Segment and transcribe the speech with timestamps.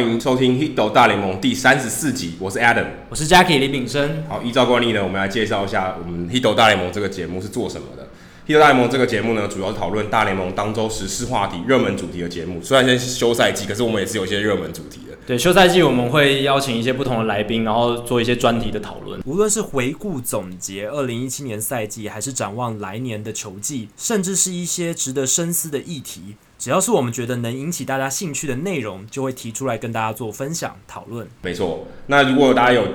[0.00, 4.24] 欢迎收听《Hito 大联盟》第三十四集，我是 Adam，我是 Jackie 李炳生。
[4.26, 8.04] 好，依照惯例呢，我们来介绍一下我们《Hito 大联盟》这个节目是做什么的。
[8.50, 12.62] 《Hito 大联盟》这个节目呢，主要是讨论大联盟当周时事话题、热门主题的节目。
[12.62, 15.18] 虽然现在是休赛季，可是我们也是有一些热门主题的。
[15.26, 19.20] 对，休赛季我们会邀请一些不同的来宾，然后做一些专题的讨论。
[19.26, 31.26] 无论是回顾总结二零一七年赛季，还是展望来年的球季，甚至是一些值得深思的议题，只要是我们觉得能引起大家兴趣的内容，就会提出来跟大家做分享讨论。
[31.40, 32.86] 没错，那如果大家有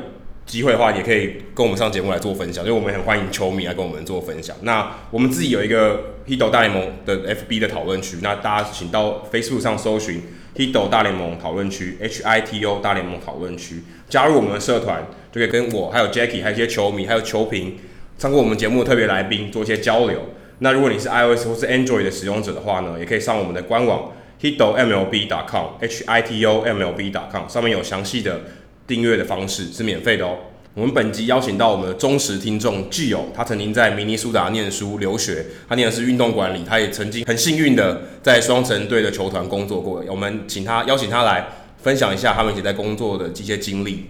[0.46, 4.56] 机会的话，也可以跟我们上节目来做分享，因为我们很欢迎球迷来跟我们做分享。
[4.62, 10.22] 那我们自己有一个 Hito 大联盟的 FB 的讨论区，那大家请到 Facebook 上搜寻
[10.56, 17.80] Hito 大联盟讨论区 H I T O 大联盟讨论区，加入我们的社团，就可以跟我还有 Jackie 还有一些球迷还有球评，
[18.20, 20.22] 上过我们节目的特别来宾做一些交流。
[20.60, 24.12] 那如果你是 iOS 或是 Android 的使用者的话呢，也可以上我们的官网
[24.42, 28.42] hitomlb.com H I T O M L B.com 上面有详细的。
[28.88, 30.38] 订阅的方式是免费的哦。
[30.76, 40.04] 我们本集邀请到我们的忠实听众 G 友他曾经在明尼苏达念书留学，他念的是运动管理，他也曾经很幸运的在双城队的球团工作过。
[40.08, 41.48] 我们请他邀请他来
[41.82, 44.06] 分享一下他们一起在工作的这些经历。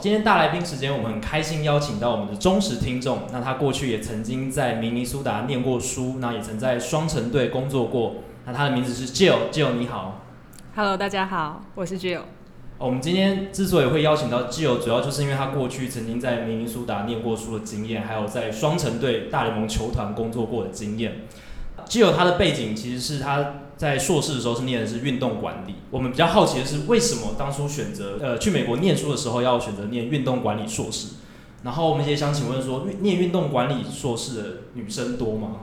[0.00, 3.22] 今天大来宾时间，我们很开心邀请到我们的忠实听众。
[3.32, 8.14] 那他过去也曾经在明尼苏达念过书，那也曾在双城队工作过。
[8.46, 10.20] 那他的名字是 Jill，Jill 你好。
[10.76, 12.20] Hello，大家好，我是 Jill。
[12.78, 21.22] 我们今天之所以会邀请到 Jill，主要就是因为他过去曾经在明尼苏达念过书的经验，还有在双城队大联盟球团工作过的经验。
[21.86, 23.54] Jill 他的背景其实是他。
[23.78, 25.76] 在硕士的时候是念的是运动管理。
[25.90, 31.14] 我们比较好奇的是，为什么当初选择呃去美国念书的时候要选择念运动管理硕士？
[31.62, 34.44] 然后我们也想请问说，念运动管理硕士的
[34.74, 35.60] 女生多吗？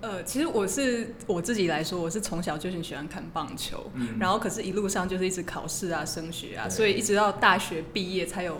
[0.00, 8.58] 呃，其实我是我自己来说，我是从小就很喜欢看棒球，嗯、然后可是一路上就是一直考试啊、升学啊，所以一直到大学毕业才有。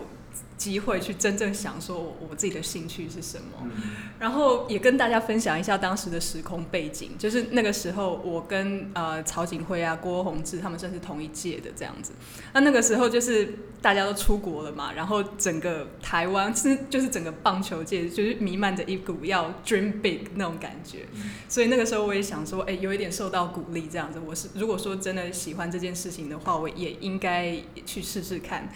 [0.56, 3.70] 机会去真正想说我我自己的兴趣是什么，嗯、
[4.18, 12.12] 然后也跟大家分享一下当时的时空背景，就是那个时候我跟呃曹景辉啊、郭宏志他们算是同一届的这样子。
[12.52, 24.18] 那那个时候就是大家都出国了嘛，然后整个台湾是就是整个棒球界就是弥漫着一股要 dream big 那种感觉，嗯、所以那个时候我也想说，哎，有一点受到鼓励这样子。
[24.18, 27.56] 我是如果说真的喜欢这件事情的话，我也应该
[27.86, 28.68] 去试试看。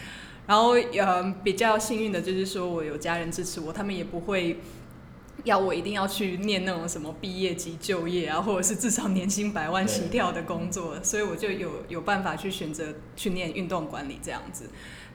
[0.47, 4.59] 然后，嗯，比较幸运的就是说我有家人支持我，他们也不会
[5.45, 14.69] 要我一定要去念那种什么毕业即就业啊，或者是至少年薪百万起跳的工作，所以我就有有办法去选择去念运动管理这样子。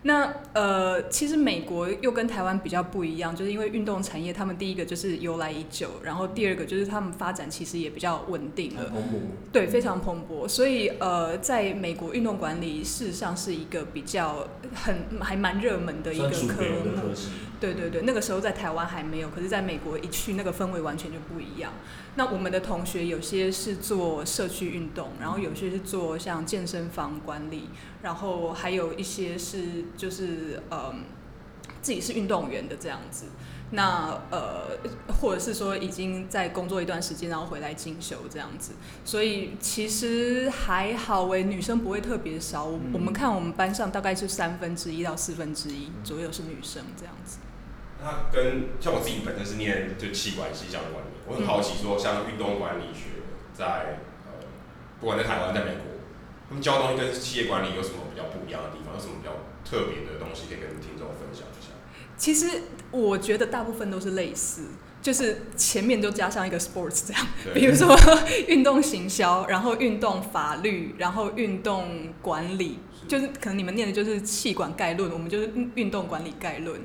[0.08, 9.20] 那呃，其实美国又跟台湾比较不一样，就是因为运动产业，他们第一个就是由来已久，然后第二个就是他们发展其实也比较稳定了，蓬勃，
[9.52, 10.48] 对，非常蓬勃。
[10.48, 17.12] 所以呃，在美国运动管理事实上是一个比较很还蛮热门的一个科目。
[17.60, 21.74] 对对对，那个时候在台湾还没有，可是在美国一去，那个氛围完全就不一样。
[22.16, 27.70] 那我们的同学有些是做社区运动，然后有些是做像健身房管理，
[28.04, 31.04] 然后还有一些是就是嗯
[31.82, 33.26] 自己是运动员的这样子。
[33.72, 34.78] 那呃
[35.20, 38.72] 或者是说已经在工作一段时间，然后回来进修这样子。
[39.04, 42.64] 所以其实还好诶，女生不会特别少。
[42.64, 47.40] 我们看我们班上大概是三分之一到四分之一左右是女生这样子。
[48.08, 53.20] 那跟像我自己本身是念就气管系相关的，我很好奇说，像运动管理学
[53.54, 54.48] 在呃，
[55.02, 56.00] 不管在台湾在美国，
[56.48, 58.96] 他们教东西跟企业管理有什么比较不一样的地方？
[58.96, 59.34] 有什么比较
[59.70, 61.74] 特别的东西可以跟听众分享一下？
[62.16, 64.68] 其实我觉得大部分都是类似，
[65.02, 67.94] 就是前面都加上一个 sports 这样，比如说
[68.48, 76.80] 运动行销，然后运动法律，然后运动管理，就是可能你们念的就是气管概论，我们就是运动管理概论。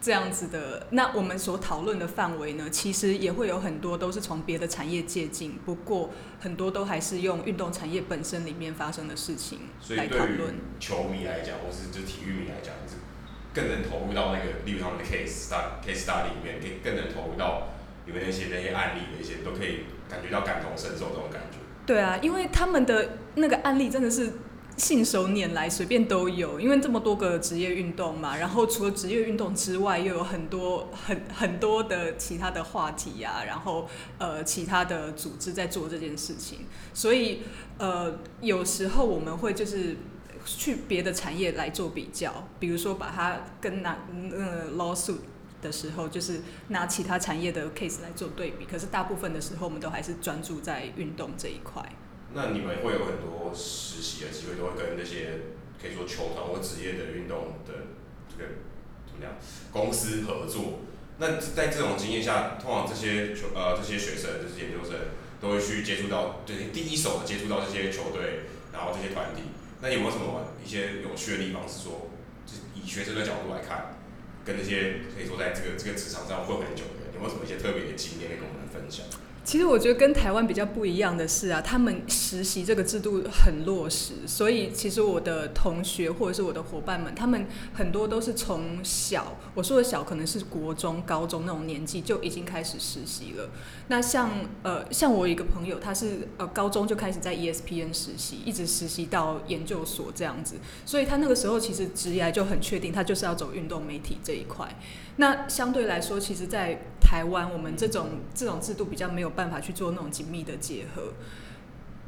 [0.00, 6.10] 这样子的，那我们所讨论的范围呢，其实也会有很多都是从别的产业借镜，不过
[6.40, 9.58] 很多都还是用运动产业本身里面发生的事情
[9.90, 10.54] 来讨论。
[10.78, 12.96] 球迷来讲，或是就体育迷来讲，是
[13.52, 17.68] 更能投入到那个，例如他们的 case study case study 里面，可以更能投入到
[18.06, 21.58] 里面那些那些案例的一些，都可以感觉到感同身受这种感觉。
[21.84, 24.32] 对啊，因为他们的那个案例真的是。
[24.78, 33.88] 信手拈来，随便都有，因为这么多个职业运动嘛，然后除了职业运动之外，又有很多很很多的其他的话题呀、啊，然后
[34.18, 36.60] 呃其他的组织在做这件事情，
[36.94, 37.42] 所以
[37.78, 39.96] 呃有时候我们会就是
[40.46, 43.98] 去别的产业来做比较，比如说把它跟那
[44.32, 45.16] 呃 lawsuit
[45.60, 48.64] 的时候，就是拿其他产业的 case 来做对比。
[48.64, 51.84] 可是大部分的时候，我们都还是专注在运动这一块。
[52.34, 55.40] 那你们会有很多实习的机会，都会跟那些
[55.80, 57.88] 可以说球团或职业的运动的
[58.28, 58.50] 这个
[59.06, 59.34] 怎么样
[59.72, 60.80] 公司合作。
[61.18, 64.94] 那在这种经验下，通常这些球呃这些学生，这些研究生
[65.40, 69.42] 都会去接触到，对第一手的接触到这些球队，然后这些团体。
[69.80, 71.66] 那有没有什么一些有趣的地方？
[71.66, 72.10] 是说，
[72.74, 73.96] 以学生的角度来看，
[74.44, 79.06] 跟那些可以说在这个这个职场上混很久的人，有没有什么一些特别的经验可以跟我们分享？
[79.48, 93.48] 其实我觉得跟台湾比较不一样的是啊，他们实习这个制度很落实，所以其实我的同学或者是我的伙伴们，他们很多都是从小，我说的小可能是国中、高中那种年纪就已经开始实习了。
[93.86, 94.30] 那像
[94.62, 104.78] 呃像我一个朋友，他是呃高中就开始在 ESPN 实习，一直实习到研究所这样子，所以他那个时候其实职业就很确定，他就是要走运动媒体这一块。
[105.18, 111.12] 那相对来说，其实，在台湾，我们这种这种制度比较没有办法去做那种紧密的结合。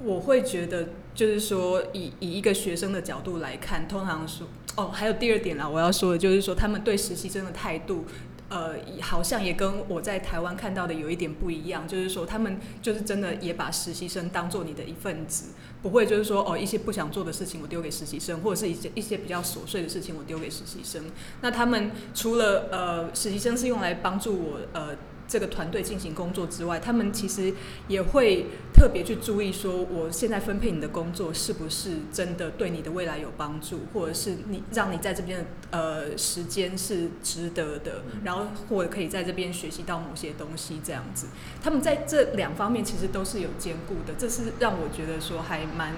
[0.03, 4.47] 我会觉得，就是说，以以一个学生的角度来看，通常说，
[4.77, 8.07] 哦，还有第二点啦，我要说的就是说，他们对实习生的态度。
[8.51, 21.05] 呃，好像也跟我在台湾看到的有一点不一样，就是说他们就是真的也把实习生当做你的一份子，不会就是说哦一些不想做的事情我丢给实习生，或者是一些一些比较琐碎的事情我丢给实习生。
[21.41, 24.95] 那他们除了呃实习生是用来帮助我呃。
[25.31, 27.55] 这个团队进行工作之外，他们其实
[27.87, 41.29] 也会特别去注意说，我现在分配你的工作是不是真的对你的未来有帮助，或者是你让你在这边的呃时间是值得的，然后或者可以在这边学习到某些东西这样子。
[41.63, 45.95] 他们在这两方面其实都是有兼顾的，这是让我觉得说还蛮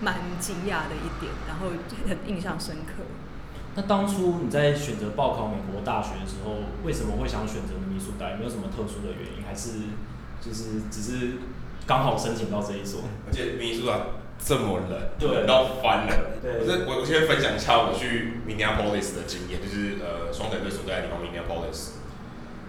[0.00, 1.68] 蛮惊讶的一点，然后
[2.08, 3.04] 很印象深刻。
[3.74, 8.30] 那当初你在选择报考美国大学的时候，为什么会想选择明尼苏达？
[8.30, 9.96] 有没有什么特殊的原因，还是
[10.40, 11.38] 就是只是
[11.86, 13.00] 刚好申请到这一所？
[13.26, 16.12] 而且明尼苏达这么冷，对冷到翻了。
[16.42, 21.96] 对，我我先分享一下我去 Minneapolis 的经验，就是呃双腿队所在的地方 Minneapolis。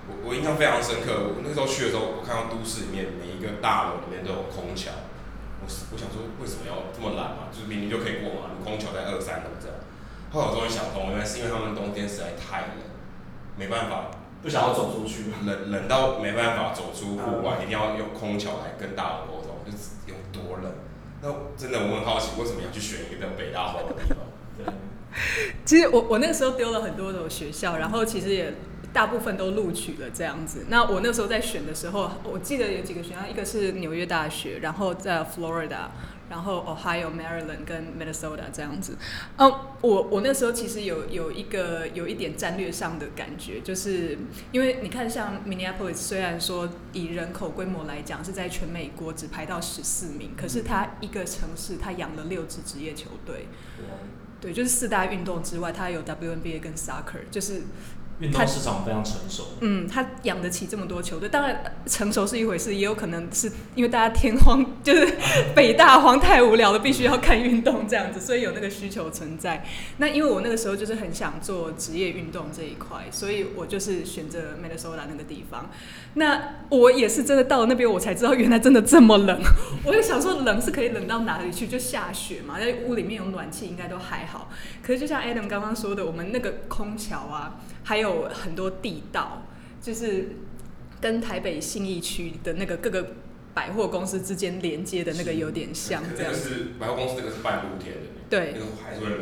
[0.08, 4.92] 我我印象非常深刻，我那时候去的时候，我看到都市里面每一个大楼里面都有空桥，
[5.60, 7.52] 我我想说为什么要这么懒嘛？
[7.52, 9.76] 就是明明就可以过马路，空桥在二三楼这样。
[10.34, 12.70] 后来我终于想通，原来是因为他们冬天实在太冷，
[13.56, 14.10] 没办法，
[14.42, 20.74] 不想要走出去，冷冷到没办法走出户外，一定要用空调来跟大楼沟通，就是有多冷。
[21.22, 24.18] 那真的我很好奇，为什么要去选一个北大荒的地方？
[24.58, 24.66] 对，
[25.64, 28.56] 其实我我那个时候丢了很多种学校，然后其实也
[28.94, 30.68] 大部分都录取了这样子。
[30.70, 35.88] 那我那时候在选的时候，我记得有几个学校，一个是纽约大学，然后在 Florida。
[36.30, 38.98] 然后 Ohio、Maryland 跟 Minnesota 这样子，
[39.38, 44.18] 嗯，我我那时候其实有有一个有一点战略上的感觉，就是
[44.52, 53.48] 因为你看，像 Minneapolis 虽然说以人口规模来讲是在全美国只排到十四名，可是它一个城市它养了六支职业球队，
[54.42, 57.64] 对，就是四大运动之外，它有 WNBA 跟 Soccer，就是。
[58.24, 65.16] 运动市场非常成熟，嗯，他养得起这么多球队，当然成熟是一回事，也有可能是因为大家天荒，就是
[65.54, 69.66] 北大荒太无聊了，必须要看运动这样子，所以有那个需求存在。
[69.98, 75.70] 那因为我那个时候就是很想做职业运动这一块，所以我就是选择 Minnesota 那个地方。
[76.14, 79.42] 那我也是真的到了那边，我才知道原来真的这么冷。
[79.84, 81.68] 我就想说，冷是可以冷到哪里去？
[81.68, 84.52] 就下雪嘛，在屋里面有暖气应该都还好。
[84.82, 89.46] 可是就像 Adam 刚刚说的，我们那个空调啊，还有很多地道，
[89.82, 90.38] 就是
[91.00, 93.08] 跟台北信义区的那个各个
[93.54, 96.34] 百货公司之间连接的那个有点像这样。
[96.34, 98.02] 是百货公司，那个是半露天的。
[98.30, 98.54] 对。
[98.54, 99.20] 那个还是会冷。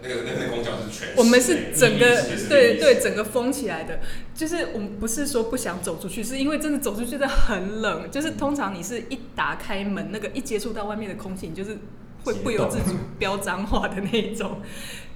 [0.00, 1.08] 那个那个公交是全。
[1.16, 3.98] 我们是整个对对整个封起来的，
[4.32, 8.08] 就是我们不是说不想走出去，是因为真的走出去真的很冷。
[8.08, 11.78] 就是通常你是一打开门，那个一接触到外面的空气，你就是
[12.24, 14.60] 会不由自主飙脏话的那一种。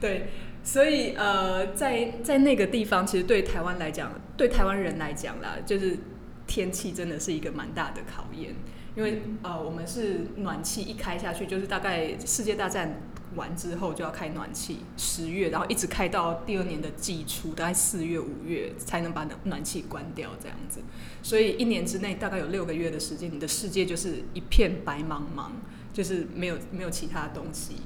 [0.01, 0.31] 对，
[0.67, 5.97] 所以呃，在在那个地方，其实对台湾来讲，对台湾人来讲啦，就是
[6.45, 8.53] 天气真的是一个蛮大的考验。
[8.97, 13.01] 因为呃，我们是暖气一开下去，就是大概世界大战
[13.37, 20.81] 完之后就要开暖气，十月，然后一直开到第二年的季初，大概四月、五月才能把暖暖气关掉这样子。
[21.23, 25.51] 所以一年之内大概有六个月的时间，你的世界就是一片白茫茫，
[25.93, 27.77] 就是没有没有其他东西，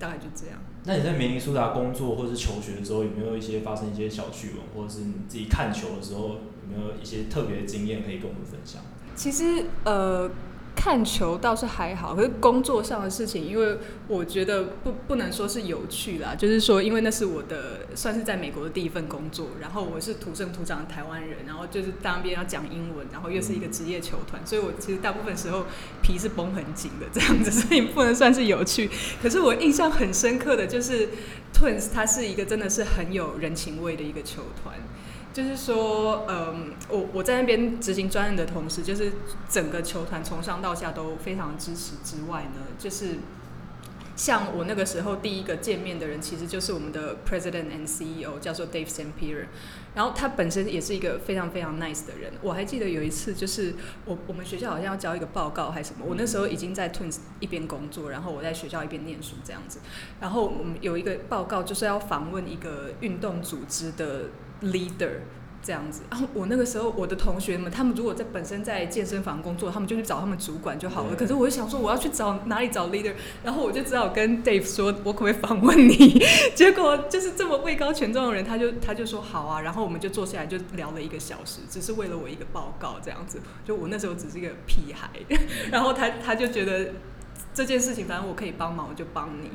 [0.00, 0.58] 大概就这样。
[0.84, 8.80] 那你在明尼苏达工作或者是求学的时候，有没有一些发生一些小趣闻，或者是你自己看球的时候，有没有一些特别的经验可以跟我们分享？
[9.14, 10.30] 其实，呃，
[10.74, 13.76] 看球倒是还好，可是工作上的事情，因为
[14.08, 25.66] 我觉得不不能说是有趣啦，就是说，因为那是我的算是在美国的第一份工作，然后我是土生土长的台湾人，然后就是当边要讲英文，然后又是一个职业球团，所以我其实大部分时候
[26.02, 28.88] 皮是绷很紧的这样子， 所以不能算是有趣。
[29.22, 31.10] 可是我印象很深刻的就是
[31.52, 34.76] ，Twins 它是一个真的是很有人情味的一个球团。
[35.32, 39.12] 就是说，嗯，我我在那边执行专案的同时，就是
[39.48, 43.18] 整个球团从上到下都非常支持之外呢，就是
[44.16, 49.12] 像我那个时候第一个见面的人，其实就是我们的 President and CEO，叫做 Dave St.
[49.18, 49.46] Pierre，
[49.94, 52.32] 然后他本身也是一个非常非常 nice 的人。
[52.42, 53.74] 我还记得有一次，就是
[54.06, 59.78] 我我们学校好像要交一个报告还是什么，我那时候已经在 Twins 一边工作，然后我在学校一边念书这样子，
[60.20, 64.24] 然后我们有一个报告就是要访问一个运动组织的。
[64.62, 65.10] Leader
[65.62, 71.14] 这样子，然后我那个时候我的同学们，他们如果在本身在健身房工作，他们就去找他们主管就好了。
[71.14, 73.12] 可是我就想说，我要去找哪里找 leader，
[73.44, 76.18] 然后我就只好跟 Dave 说，我可不可以访问你？
[76.56, 83.38] 结果就是这么位高权重的人，他就他就说好啊，然后我们就坐下来就聊了一个小时，只是为了我一个报告这样子。
[83.62, 85.10] 就我那时候只是一个屁孩，
[85.70, 86.92] 然后他他就觉得
[87.52, 89.50] 这件事情，反正我可以帮忙，我就帮你。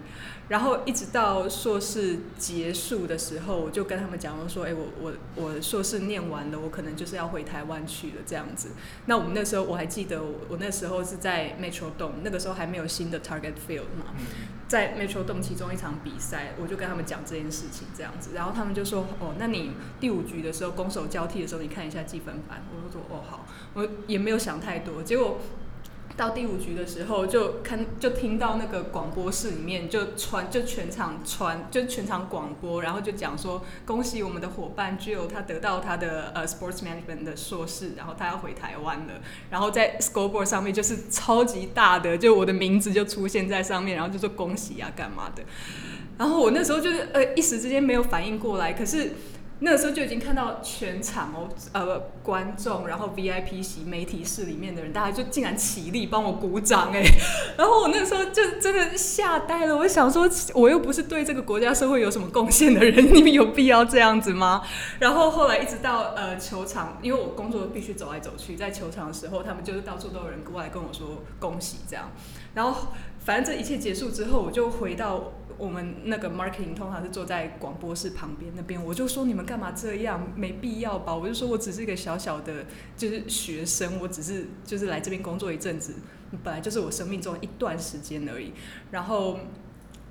[0.48, 8.70] 然后一直到硕士结束的时候，我就跟他们讲说：“哎，我我我硕士念完了，我可能就是要回台湾去了这样子。”
[9.08, 14.14] 那我们那时候我还记得我，我那时候是在 Metrodome，那个时候还没有新的 Target Field 嘛，
[14.68, 25.40] 在 Metrodome 其中一场比赛，我就跟他们讲这件事情这样子，然后他们就说：“哦，那你第五局的时候攻守交替的时候，你看一下积分板。”我就说：“哦，好。”我也没有想太多，结果。
[26.18, 39.16] 到第五局的时候，就看就听到那个广播室里面就传就全场传就全场广播，然后就讲说恭喜我们的伙伴 j i l 他得到他的呃 Sports Management 的硕士，然后他要回台湾了。
[39.50, 45.44] 然后在 Scoreboard 上面就是超级大的，就我的名字就出现在上面，然后就说恭喜啊干嘛的。
[46.18, 49.12] 然后我那时候就是呃一时之间没有反应过来，可是。
[49.60, 57.02] 那个时候就已经看到全场哦，呃，观众，然后 VIP 席媒体室里面的人，大家就竟然起立帮我鼓掌哎，
[57.58, 59.78] 然后我那时候就真的吓呆了。
[59.78, 64.62] 我想说，我又不是对这个国家社会有什么贡献的人，你们有必要这样子吗？
[65.00, 72.12] 然后后来一直到呃球场，因为我工作必须走来走去，在球场的时候，他们就是到处都有人过来跟我说恭喜这样。
[72.56, 72.90] 然后
[73.24, 75.32] 反正这一切结束之后，我就回到。
[75.58, 80.32] 我们那个 marketing 通常是坐在广播室旁边那边，我就说你们干嘛这样？
[80.36, 81.16] 没必要吧？
[81.16, 82.66] 我就说我只是一个小小的，
[82.98, 85.96] 就是学生，我只是就是来这边工作一阵子，
[86.44, 88.52] 本来就是我生命中一段时间而已。
[88.92, 89.40] 然后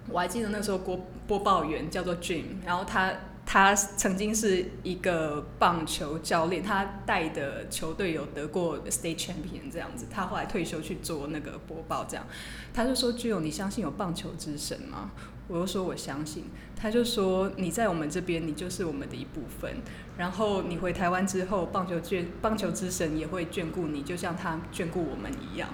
[0.08, 3.12] 我还记得那时候播播报员叫做 Jim，然后他。
[3.46, 10.06] 他曾经是一个棒球教练，他带的球队有得过 state champion 这样子。
[10.10, 12.26] 他后来退休去做那个播报，这样。
[12.72, 15.10] 他就说：“Jill，你相信有棒球之神吗？”
[15.46, 19.76] 我就说：“我相信。”他就说：“你在我们这边，你就是我们的一部分。
[20.16, 25.68] 然后你回台湾之后，棒球眷棒球之神也会眷顾你，就像他眷顾我们一样。”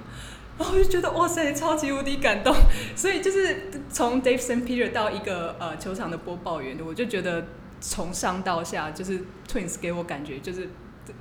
[0.58, 2.54] 然后我就觉得哇塞，超级无敌感动。
[2.96, 4.64] 所以就是从 Dave St.
[4.64, 7.46] Peter 到一个呃球场的播报员，我就觉得。
[7.80, 10.68] 从上到下，就是 Twins 给我感觉就是，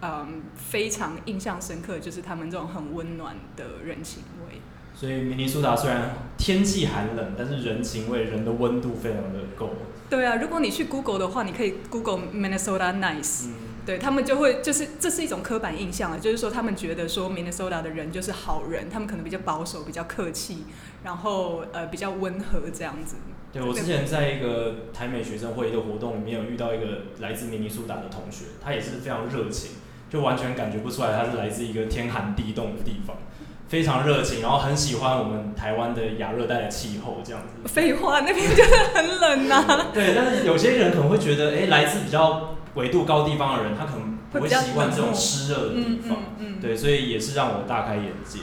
[0.01, 4.61] 嗯，非常印象深刻，就是他们这种很温暖的人情味。
[4.93, 9.69] 所以明尼苏达虽然天气寒冷，但是人情味、人的温度非常的够。
[10.09, 13.53] 对啊，如果你去 Google 的话，你可以 Google Minnesota Nice，嗯，
[13.85, 20.65] 对他们就会就是这是一种刻板印象啊，就是说他们觉得说 Minnesota 的人就是好人，他们可能比较保守、比较客气，
[21.03, 23.15] 然后呃比较温和这样子。
[23.51, 26.85] 对，我之前在一个台美学生会议的活动里面有遇到一个
[27.19, 29.71] 来自明尼苏达的同学，他也是非常热情，
[30.07, 33.17] 就完全感觉不出来他是来自一个天寒地冻的地方，
[33.67, 37.67] 非常热情，然后很喜欢我们台湾的亚热带的气候这样子。
[37.67, 39.87] 废话，那边真的很冷呐、啊。
[39.91, 46.17] 对，但是有些人可能会觉得，哎，来自比较纬度高地方的人，他可能不会习惯这种湿热的地方。
[46.37, 46.59] 嗯嗯。
[46.61, 48.41] 对，所以也是让我大开眼界。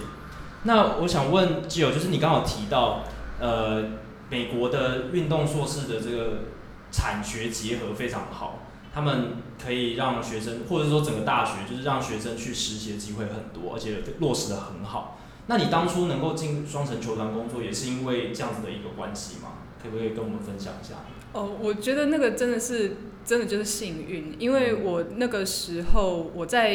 [0.65, 3.05] 那我想问 Jill，就是你刚好提到，
[3.39, 3.85] 呃。
[4.31, 6.45] 美国的运动硕士的这个
[6.91, 8.61] 产学结合非常好，
[8.93, 15.19] 他们可以让学生，或者说整个大学，就是让学生去实习的机会很多，而且落实得很好。
[15.47, 19.53] 那你当初能够进双城球团工作，也是因为这样子的一个关系吗？
[19.81, 20.95] 可不可以跟我们分享一下？
[21.33, 26.75] 哦，我觉得那个真的是，真的就是幸运，因为我那个时候我在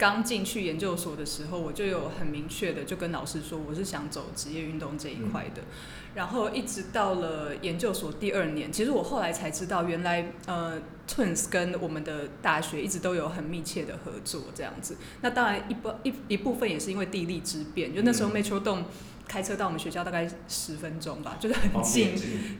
[0.00, 5.60] 刚进去研究所的时候，我就有很明确的就跟老师说，我是想走职业运动这一块的。
[5.60, 5.74] 嗯
[6.12, 10.76] 然后一直到了研究所第二年，其实我后来才知道，原来呃
[11.06, 14.96] Twins 跟我们的大学一直都有很密切的合作，这样子。
[15.20, 18.82] 那当然一部一一部分也是因为地利之便，就那时候 Metrodome
[19.30, 22.16] 开车到我们学校大概十分钟吧，就是很近。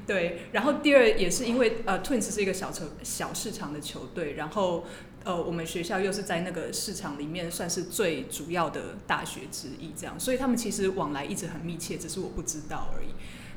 [0.07, 4.85] 对，然后第二也是因为呃 Twins 是一个小球小市场的球队，然后
[5.25, 13.09] 呃我们学校又是在那个市场里面算是最主要的大学之一，这样，所以他们其实往来一直很密切，只是我不知道而已。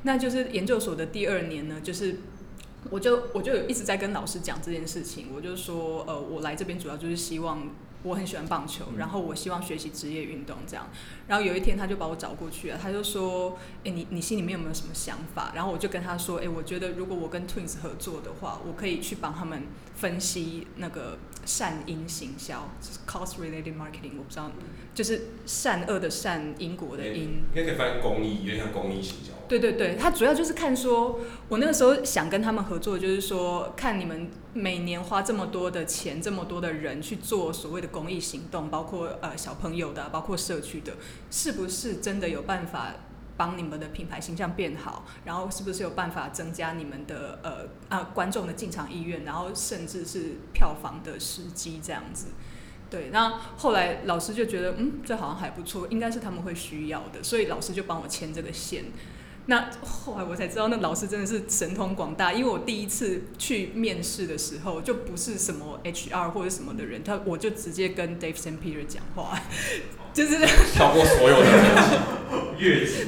[0.02, 2.18] 那就是研究所的第二年呢，就是。
[2.90, 7.70] 我就我就一直在跟老师讲这件事情，我就说，呃，我来这边主要就是希望，
[8.04, 10.88] 我很喜欢棒球，然后我希望学习职业运动这样。
[11.28, 15.52] 然后有一天他就把我找过去了，他就说，哎，你你心里面有没有什么想法？
[15.56, 19.64] 然后我就跟他说，哎，我觉得如果我跟 Twins 合作的话，我可以去帮他们
[19.96, 24.52] 分析那个善因行销，就是 cost related marketing，我不知道，
[24.94, 29.32] 就是善恶的善，因果的因，应该可以翻公益，有点像公益行销。
[29.48, 31.20] 对对对，他主要就是看说，
[31.50, 40.94] 我那个时候想跟他们合作，就是说看你们每年花这么多的钱，这么多的人去做所谓的公益行动，包括呃小朋友的，包括社区的，
[41.30, 42.94] 是不是真的有办法
[43.38, 45.06] 帮你们的品牌形象变好？
[45.26, 49.24] 然后是不是有办法增加你们的呃啊观众的进场意愿？
[49.24, 52.28] 然后甚至是票房的时机这样子。
[52.90, 58.86] 对，那后来老师就觉得，嗯，这好像还不错，应该是他们会需要的，所以老师就帮我牵这个线。
[59.48, 62.32] 那后来我才知道，那老师真的是神通广大。
[62.32, 68.60] 因为我第一次去面试的时候，就不是什么 HR 或者什么的人，他我就直接跟 Dave St.
[68.60, 69.38] Peter 讲话，
[70.14, 70.38] 就是
[70.74, 71.50] 跳过所有的
[72.58, 73.08] 越级，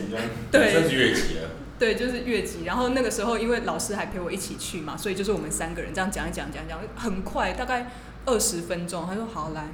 [0.51, 1.49] 对，算是越级了。
[1.77, 2.63] 对，就是越级。
[2.65, 7.91] 然后那个时候，因为老师还陪我一起去嘛，所以就是我们三个人这样讲一讲，讲一讲，很快，大概
[8.25, 9.69] 二十分钟，他说好来，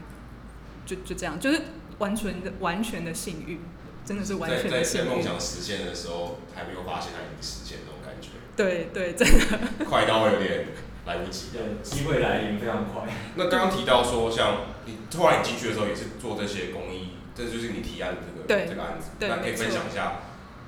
[0.85, 1.61] 就就这样，就是
[1.99, 3.59] 完全的完全的幸运。
[4.03, 8.29] 真的是完全在在梦想实现的时候，还没有发现它已经实现那种感觉。
[8.57, 10.65] 对对，真的 快到有点
[11.05, 11.49] 来不及。
[11.53, 13.03] 对，机会来临非常快。
[13.35, 17.00] 那刚刚提到说，像你突然你进去的时候，也是做这些公益，
[17.35, 19.11] 这就是你提案的这个这个案子。
[19.19, 20.21] 对，那可以分享一下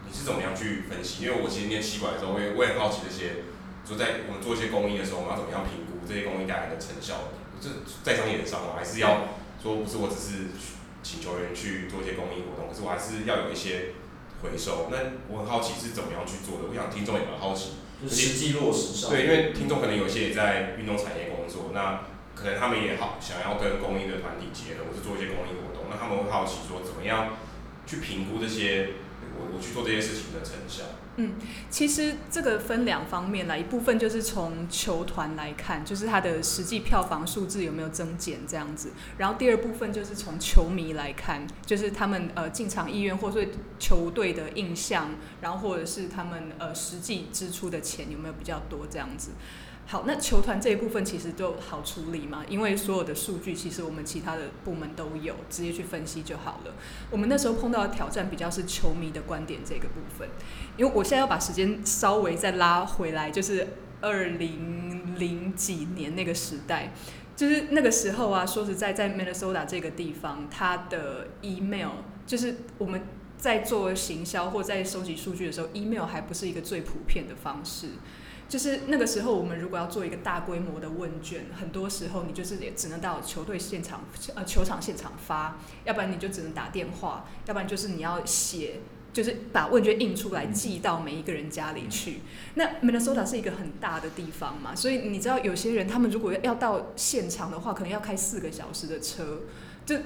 [0.08, 1.26] 你是怎么样去分析？
[1.26, 3.44] 因为我其实念企管的时候，我也我也很好奇这些，
[3.88, 7.32] 说在我们做一些公益的时候，我们要怎么样评估这些公益带来的成效？
[7.60, 7.70] 这
[8.04, 8.74] 在商言商吗？
[8.78, 10.50] 还是要说不是我只是。
[11.04, 13.92] 请求人去做一些公益活动，可是我还是要有一些
[14.40, 14.88] 回收。
[14.88, 16.72] 那我很好奇是怎么样去做的？
[16.72, 19.12] 我想听众也蛮好奇，就是实际落实上。
[19.12, 27.38] 对，因为听众可能有些也在运动产业工作，那可能他们也好想要跟公益的团体结合，或是做一些公益活动，他们会好奇说怎么样
[27.86, 28.90] 去评估这些
[29.38, 30.84] 我我去做这些事情的成效。
[31.16, 31.34] 嗯，
[31.70, 38.94] 其实这个分两方面来，一部分就是从球团来看，就是它的实际票房数字有没有增减这样子。
[39.20, 49.34] 然后第二部分就是从球迷来看，就是他们呃进场意愿，或是球队的印象，然后或者是他们呃实际支出的钱有没有比较多这样子。
[49.86, 56.74] 好，那球团这一部分其实就好处理嘛，因为所有的数据其实我们其他的部门都有，直接去分析就好了。
[57.12, 60.28] 我们那时候碰到的挑战比较是球迷的观点这个部分，
[60.78, 63.68] 因为我现在要把时间稍微再拉回来，就是
[64.02, 66.94] 二零零几年那个时代，
[67.36, 71.90] 就是那个时候啊，说实在，在 Minnesota 这个地方，它的 email
[72.26, 73.02] 就是我们
[73.38, 77.90] 在做行销或在收集数据的时候，email 还不是一个最普遍的方式。
[78.50, 84.04] 就是那个时候，我们如果要做一个大规模的问卷，很多时候你就是也只能到球队现场，
[84.36, 92.22] 呃，球场现场发，要不然你就只能打电话，要不然就是你要写，就是把问卷印出来寄到每一个人家里去。
[92.56, 99.42] 那 Minnesota 是一个很大的地方嘛，所以你知道有些人他们如果要到现场的话，可能要开四个小时的车，
[99.86, 99.98] 就。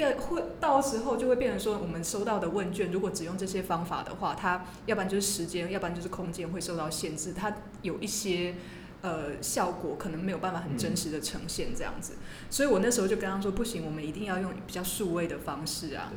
[0.00, 8.54] 变会到时候就会变成说，我们收到的问卷，如果只用这些方法的话，它要不然就是时间，要不然就是空间会受到限制，它有一些
[9.02, 12.14] 呃效果可能没有办法很真实的呈现这样子。
[12.48, 16.10] 所以我那时候就跟他说，不行，我们一定要用比较数位的方式啊。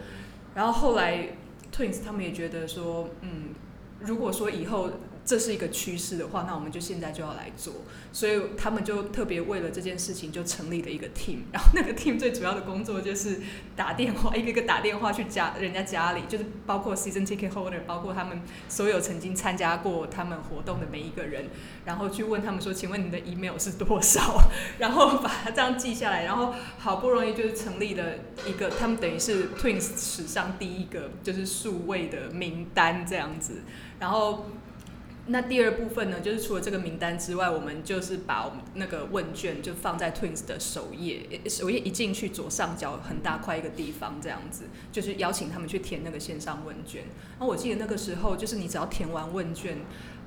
[0.55, 1.35] 然后后来
[1.75, 3.49] Twins 他们也觉得说，嗯，
[3.99, 4.89] 如果说以后。
[5.25, 7.73] 这是一个趋势的话，那我们就现在就要来做，
[8.11, 13.39] 所以他们就特别为了这件事情就成立了一个 team，然后那个 team 最主要的工作就是
[13.75, 21.45] 打电话，一个一个打电话去家人家家里，就是包括 season ticket holder，包括他们所有曾经参加过他们活动的每一个人，
[21.85, 24.49] 然后去问他们说，请问你的 email 是多少？
[24.79, 33.61] 然后把它这样记下来，然后好不容易就是成立了一个，他们等于是 Twins 史上第一个就是数位的名单这样子，
[33.99, 34.47] 然后。
[35.27, 47.03] 那第二部分呢，就是除了这个名单之外，我们就是把我们那个问卷就放在 Twins 的首页，首页一进去左上角很大块一个地方，这样子就是邀请他们去填那个线上问卷。
[47.39, 49.77] 那我记得那个时候，就是你只要填完问卷，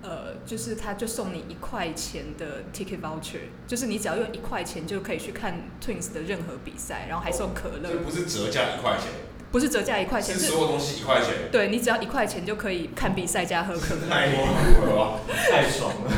[0.01, 7.91] 呃，就是他就送你一块钱的 ticket voucher，就是你只要用一块钱就可以去看 Twins 的任何比赛，然后还送可乐。
[7.91, 9.13] 这不是折价一块钱。
[9.57, 11.51] 不是折价一块钱，是所有东西一块钱。
[11.51, 14.07] 对，你只要一块钱就可以看比赛加喝可乐。
[14.07, 16.13] 太了，太爽了。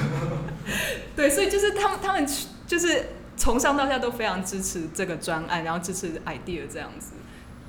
[1.15, 2.29] 对，所以就是他们，他们
[2.67, 7.13] 就是从上到下都非常支持这个专案，然后支持 idea 这样子，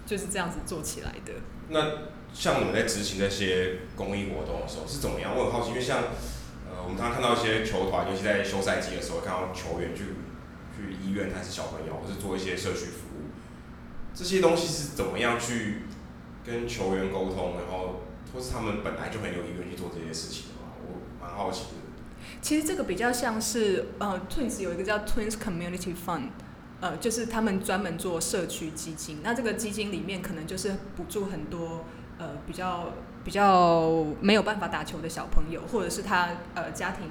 [0.08, 1.34] 就是这样子做起来的。
[1.68, 1.80] 那
[2.34, 5.38] 像你们在执行那些公益活动的时候是怎么样？
[5.38, 6.00] 我很好奇，因为像
[6.66, 10.16] 呃，我们常常看到一些球团，尤其在休赛季的时候，看到球员去
[10.76, 13.09] 去医院探视小朋友，或是做一些社区服务。
[14.20, 15.84] 这些东西是怎么样去
[16.46, 18.02] 跟球员沟通，然后
[18.34, 20.76] 或是他们本来就很有意愿去做这些事情的话？
[20.84, 21.70] 我蛮好奇的。
[22.42, 26.32] 其实这个比较像是呃，Twins 有一个叫 Twins Community Fund，
[26.82, 29.20] 呃，就是他们专门做社区基金。
[29.24, 31.86] 那这个基金里面可能就是补助很多
[32.18, 32.92] 呃比较
[33.24, 37.06] 比较没有办法打球的小朋友，或者是他呃家庭。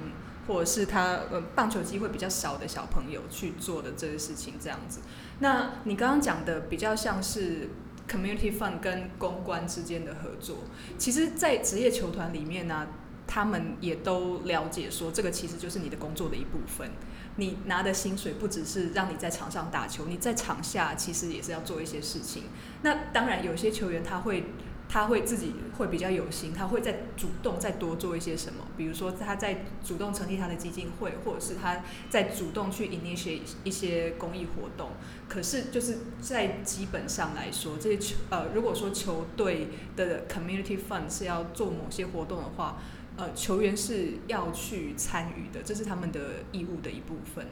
[0.49, 4.99] 或者是他呃棒球机会比较少的小朋友去做的这些事情，这样子。
[5.39, 7.69] 那你刚刚讲的比较像是
[8.09, 10.57] community fun 跟公关之间的合作。
[10.97, 12.87] 其实，在职业球团里面呢、
[13.27, 16.89] 他们也都了解说，这个其实就是你的工作的一部分。
[17.35, 22.45] 你拿的薪水不只是让你在场上打球，你在场下其实也是要做一些事情。
[22.81, 24.45] 那当然，有些球员他会。
[24.91, 34.89] 他会自己会比较有心，他会再主动再多做一些什么，比如说他在主动成立他的基金会，或者是他在主动去 initiate 一些公益活动。
[35.27, 42.81] 可是就是在基本上来说，这些球呃，如果说球队的 community fund 是要做某些活动的话，
[43.15, 47.45] 呃，球员是要去参与的，这是他们的义务的一部分。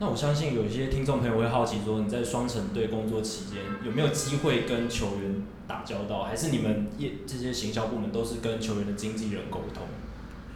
[0.00, 9.82] 那我相信有一些听众朋友会好奇说，你在双城队工作期间有没有机会跟球员打交道，还是你们业这些行销部门都是跟球员的经纪人沟通，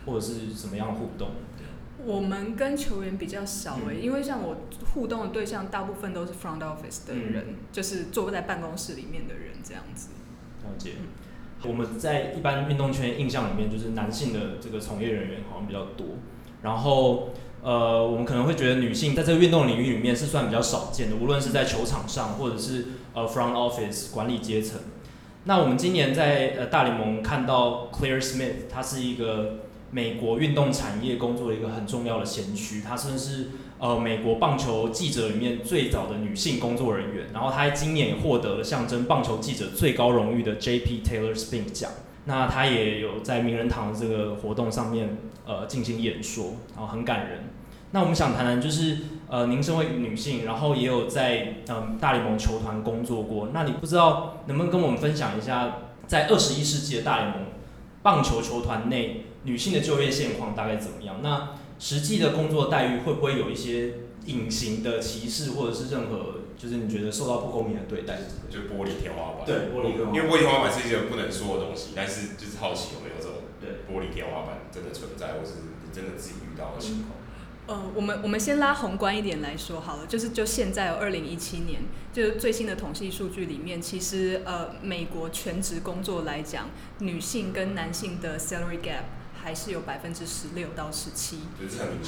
[0.07, 1.31] 或者是什么样互动？
[2.05, 4.59] 我们跟球员比较少诶、欸，嗯、因为像我
[4.95, 10.11] 互动的对象大部分都是 front office 的人，嗯、就是坐在办公室里面的人这样子。
[10.63, 10.93] 了解。
[11.65, 16.07] 我们在一般运动圈印象里面，就是男性的这个从业人员好像比较多，
[16.63, 17.31] 然后。
[17.63, 24.81] 呃，我们可能会觉得女性在这个运动领域里面是算比较少见的，无论是在球场上，或者是呃 front office 管理阶层。
[25.45, 29.61] 那我们今年在呃大联盟看到 Claire Smith，她是一个
[29.93, 33.47] 美国运动产业工作的一个很重要的先驱，她甚至是
[33.79, 37.27] 呃美国棒球记者里面最早的女性工作人员。
[37.33, 41.03] 然后她今年也获得了象征棒球记者最高荣誉的 J.P.
[41.05, 41.91] Taylor Spink 奖。
[42.25, 47.45] 那她也有在名人堂这个活动上面呃进行演说，然后很感人。
[47.95, 48.97] 那我们想谈谈，就是
[49.29, 57.47] 呃，您身为女性，然后也有在嗯、呃、大联盟球团工作过，那你不知道能不能跟我们分享一下，在二十一世纪的大联盟
[58.03, 61.17] 棒球球团内女性的就业现况大概怎么样？
[61.23, 68.19] 那实际的工作待遇会不会有一些隐形的歧视，或者是任何就是你觉得受到不公平的对待？
[68.51, 69.47] 就玻璃天花板。
[69.47, 70.15] 对，玻璃天花板。
[70.15, 77.11] 因为玻璃天花板是一个不能说的东西，但是就是好奇有没有这种对玻璃天花板真的存在，或是你真的自己遇到的情况。
[77.11, 77.23] 嗯
[77.65, 89.05] 呃，我们我们先拉宏观一点来说好了，就是就现在有二零一七年，就是最新的统计数据里面，其实呃，美国全职工作来讲，女性跟男性的 salary gap
[89.43, 91.41] 还是有百分之十六到十七，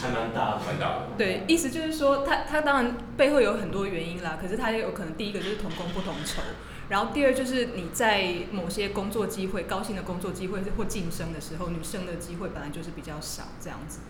[0.01, 1.09] 还蛮大的，蛮大的。
[1.19, 6.41] 对，意思就是说，他他当然背后有很多原因啦，可是他也有可能第一个就是同工不同酬，
[6.89, 14.01] 然后第二就是你在某些工作机会、高薪的工作机会或晋升的时候，女生的机会本来就是比较少这样子，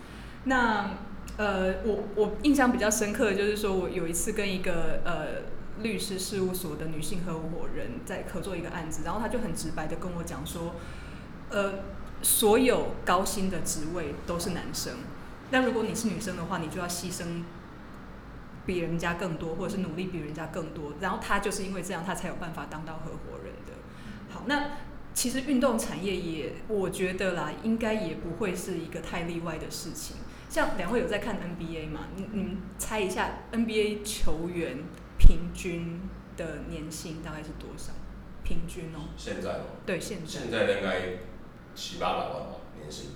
[0.45, 0.91] 那。
[1.37, 5.43] 呃，我我印象比较深刻的就是说，我有一次跟一个呃
[5.83, 10.75] 律师事务所的女性合伙人在合作一个案子，然后他就很直白的跟我讲说，
[11.49, 11.73] 呃，
[12.25, 14.95] 所有高薪的职位都是男生，
[15.51, 17.43] 那如果你是女生的话，你就要牺牲
[18.65, 23.73] 比人家更多，或者是努力比人家更多，然后他就是因为这样，他才有办法当到合伙人的。
[24.33, 24.71] 好，那
[25.13, 30.15] 其实运动产业也，我觉得啦，应该也不会是一个太例外的事情。
[30.49, 32.07] 像两位有在看 NBA 吗？
[32.15, 34.79] 你你们猜一下 NBA 球员
[35.19, 36.01] 平均
[36.35, 37.91] 的年薪大概是多少？
[38.43, 39.09] 平均哦。
[39.15, 39.65] 现在哦？
[39.85, 40.25] 对，现在。
[40.25, 41.34] 现在应该
[41.75, 43.11] 七八百万吧，年薪。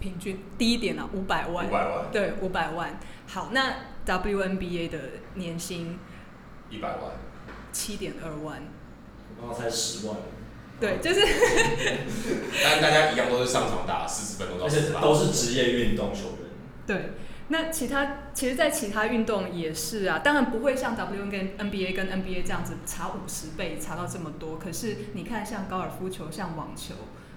[0.00, 1.66] 平均低一点啊，五百万。
[1.66, 2.06] 五百万。
[2.10, 2.98] 对，五百万。
[3.26, 4.98] 好，那 WNBA 的
[5.34, 5.98] 年薪？
[6.70, 7.12] 一百万。
[7.72, 8.62] 七点二万。
[9.36, 10.16] 我刚刚才十万。
[10.80, 11.20] 对，就是。
[12.62, 16.50] 但大家一样都是上场打四十分钟到四十八，都是职业运动球员。
[16.86, 17.12] 对，
[17.48, 24.58] 那其他其实，在其他运动也是啊，当然不会像 W N 跟 N B A 跟 N B A 这样子差五十倍，差到这么多。
[24.58, 26.94] 可是你看，像高尔夫球，像网球，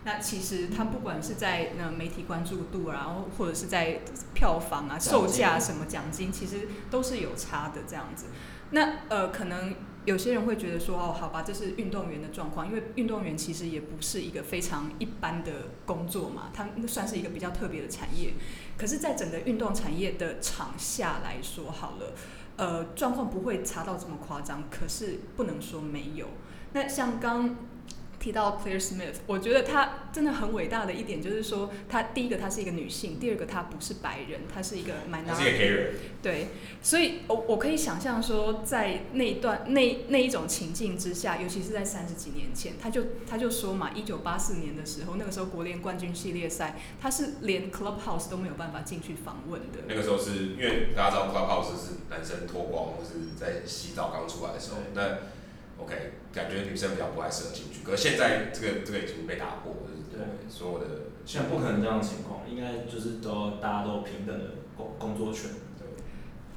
[0.08, 4.00] 那其实它不管是在那媒体关注度，然后或者是在
[4.34, 8.28] 票房啊、售价什么奖金，其实都是有差的这样子。
[8.72, 9.76] 那呃，可能。
[10.08, 15.52] 有些人会觉得说哦，好吧，这是运动员的状况，因为运动员其实也不是一个非常一般的
[15.86, 18.36] 工作嘛，它算是一个比较特别的产业。
[18.78, 22.14] 可是，在整个运动产业的场下来说，好了，
[22.56, 26.28] 呃，状况不会差到这么夸张，可是不能说没有。
[26.72, 27.58] 那像刚。
[28.20, 35.90] 提到 Claire Smith，我觉得她真的很伟大的一点就是说，她第一个她是一个女性，第二个她不是白人，她是一个 minority。
[36.22, 36.48] 对，
[36.82, 49.80] 所以我我可以想象说，在那一段那那一种情境之下，尤其是在三十几年前，她就她就说嘛，一九八四年的时候，那个时候国联冠军系列赛，她是连 Clubhouse 都没有办法进去访问的。
[49.88, 55.37] 那个时候是因为大家知道 Clubhouse 是男生脱光或是在洗澡刚出来的时候，那。
[55.80, 60.86] OK，感觉女生比较不爱射进去，可是现在这个这个已经被打破了，对，所有的
[61.26, 65.88] 现在不可能这样的情况，应该就是都大家都平等的工工作权，对。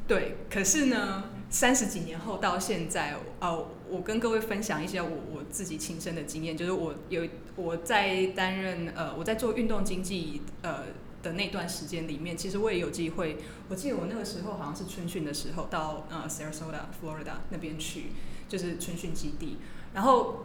[0.09, 10.85] 对，可是呢，三十几年后到现在，呃，我跟各位分享一些我我自己亲身的经验，就是我有我在担任呃我在做运动经济呃
[11.23, 13.37] 的那段时间里面，其实我也有机会，
[13.69, 18.07] 我记得我那个时候好像是春训的时候到呃 Sarasota Florida 那边去。
[18.51, 19.59] 就是春训基地，
[19.95, 20.45] 然后，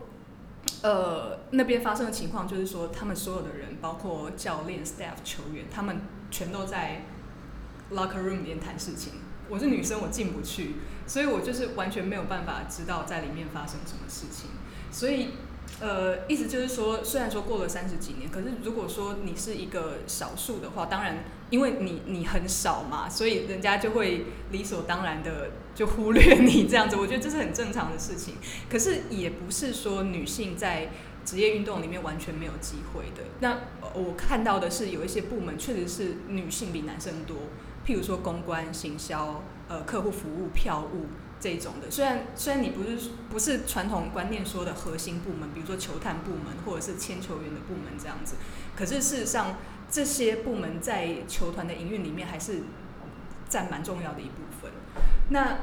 [0.83, 7.01] 呃，那边发生的情况就是说，他们所有的人，包括教练、staff、球员，他们全都在
[7.91, 9.13] locker room 里面谈事情。
[9.49, 10.75] 我是女生，我进不去，
[11.07, 14.51] 所以我就是完全没有办法知道在里面发生什么事情。
[14.91, 15.29] 所以，
[15.81, 25.51] 呃，意思就是说，虽然说过了三十几年，可是如果说你是一个少数的话，当然，因为你你很少嘛，所以人家就会理所当然的。
[25.75, 28.35] 就忽略你这样子，我觉得这是很正常的事情。
[28.69, 30.87] 可是也不是说女性在
[31.25, 33.27] 职业运动里面完全没有机会的。
[33.41, 33.59] 那
[33.93, 37.35] 我看到的是有一些部门确实是女性比男生多，
[37.85, 41.07] 譬如说公关、行销、呃客户服务、票务
[41.45, 41.91] 这种的。
[41.91, 48.37] 虽然虽然你不是不是传统观念说的核心部门，比如说球探部门或者是签球员的部门这样子，
[48.75, 49.57] 可是事实上
[49.91, 52.63] 这些部门在球团的营运里面还是
[53.47, 54.71] 占蛮重要的一部分。
[55.29, 55.59] 那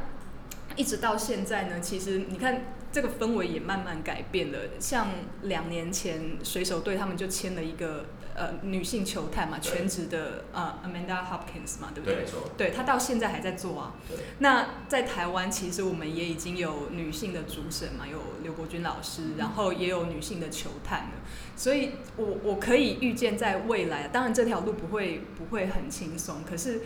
[0.77, 4.59] 一直到现在呢，其实你看这个氛围也慢慢改变了。
[4.79, 5.09] 像
[5.43, 12.15] 两年前水手队他们就签了一个呃女性球探嘛，全职的呃 Amanda Hopkins 嘛，对不对？
[12.15, 12.51] 对，没错。
[12.57, 13.95] 对，她到现在还在做啊。
[14.09, 14.17] 对。
[14.39, 21.11] 那在台湾其实我们也已经有女性的主审嘛，有刘国军老师，然后也有女性的球探了。
[21.57, 26.83] 所以我我可以预见在未来，当然这条路不会不会很轻松，可是。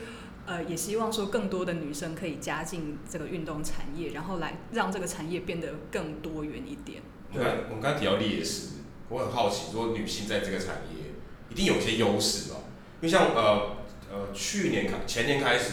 [0.49, 7.03] 呃，也希望说更多的女生可以加进这个运动产业，然后来让这个产业变得更多元一点。
[7.33, 8.75] 对，我们刚才提到劣势，
[9.09, 11.16] 我很好奇，说女性在这个产业一
[11.57, 12.57] 定有些优势吧？
[13.01, 13.77] 因为像呃
[14.12, 15.73] 呃去年开前年开始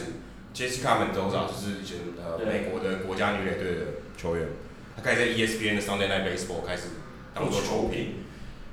[0.55, 3.81] ，Jessica Mendoza 就是以前呃美国的国家女垒队的
[4.17, 4.47] 球员，
[4.95, 6.83] 她开始在 ESPN 的 Sunday Night Baseball 开始
[7.35, 8.15] 当做球评。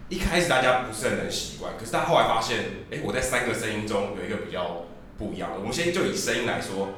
[0.08, 2.58] 一开始大家不是很能习惯，可是他后来发现，
[2.90, 4.86] 哎、欸，我在三个声音中有一个比较。
[5.20, 6.94] 不一样的，我们先就以声音来说，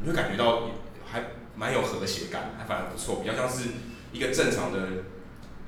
[0.00, 0.70] 你会感觉到
[1.06, 3.68] 还蛮有和谐感，还反而不错，比较像是
[4.12, 4.88] 一个正常的，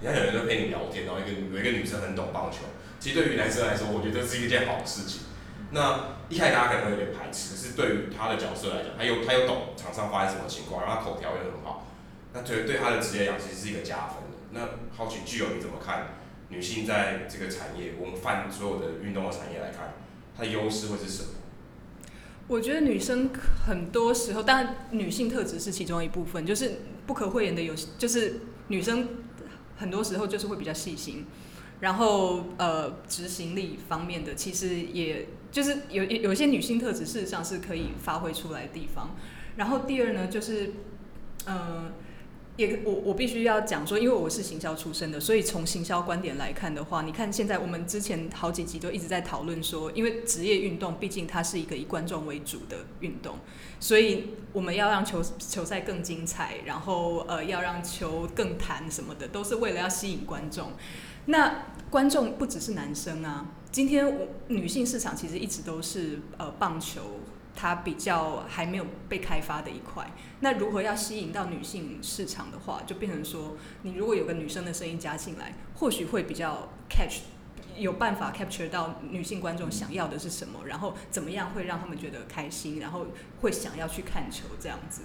[0.03, 2.59] 你看有人在陪你聊天，然后一个有一个女生很懂棒球。
[2.99, 5.23] 其实对于男生来说，我觉得是一件好事情。
[5.71, 11.87] 那一开始大家可能会有点排斥，可是对于他的角色来讲，他又他又懂场上发生什么情况，然后他口条又很好，
[12.35, 14.37] 那对对他的职业来讲其实是一个加分的。
[14.51, 14.61] 那
[14.91, 16.09] 好奇具有你怎么看
[16.49, 19.95] 女性在这个产业，我们泛所有的运动的产业来看，
[20.37, 21.29] 它的优势会是什么？
[22.49, 23.31] 我觉得女生
[23.65, 26.73] 很多时候，当然女性特质是其中一部分，就是
[27.07, 29.09] 不可讳言的有，就是女生
[29.83, 31.27] 很多时候就是会比较细心，
[31.81, 39.15] 然后呃执行力方面的，其实也就是有有一些女性特质，事实上是可以发挥出来的地方。
[39.57, 40.73] 然后第二呢，就是。
[41.45, 41.93] 呃
[42.57, 53.39] 也我我必须要讲说，因为我是行销出身的，所以从行销观点来看的话，你看现在我们之前好几集都一直在讨论说，因为职业运动毕竟它是一个以观众为主的运动，
[53.83, 60.71] 所以我们要让球球赛更精彩，然后呃要让球更弹什么的，都是为了要吸引观众。
[61.27, 67.03] 那观众不只是男生啊，今天我女性市场其实一直都是呃棒球。
[67.55, 70.11] 它比较还没有被开发的一块。
[70.41, 77.19] 那如何要吸引到女性市场的话，就变成说，你如果有个女生的声音加进来，或许会比较 catch，
[77.83, 83.07] 有办法 capture 到女性观众想要的是什么，然后怎么样会让他们觉得开心，然后
[83.41, 85.03] 会想要去看球这样子。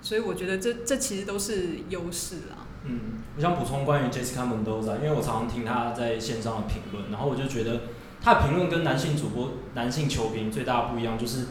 [0.00, 2.66] 所以我觉得这这其实都是优势啦。
[2.84, 7.82] 嗯，我想补充关于 Jessica Mendoza，因为我常常听她在线上的评论，然后我就觉得
[8.22, 11.48] 她的评论跟男性主播、男性球评最大的不一样，就是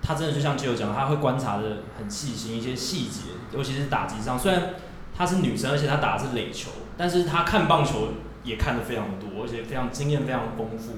[0.00, 4.38] 她真的就像基友讲，她会观察的很细心一些细节，尤其是打击上。
[4.38, 4.74] 虽然
[5.16, 8.10] 她是女生，而且她打的是垒球，但是她看棒球
[8.44, 10.92] 也看得非常多，而且非常经验非常丰富。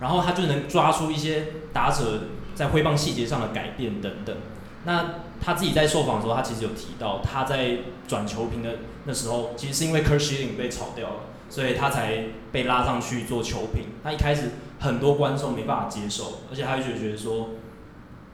[0.00, 4.36] 然后他就能抓出一些打者在挥棒细节上的改变等等。
[4.84, 13.86] 那他自己在受访的时候，他其实有提到，他在转球评的那时候，其实是因为 Curt Schilling 被炒掉了，所以他才被拉上去做球评。
[14.04, 17.48] 他一开始很多观众没办法接受，而且他就觉得说，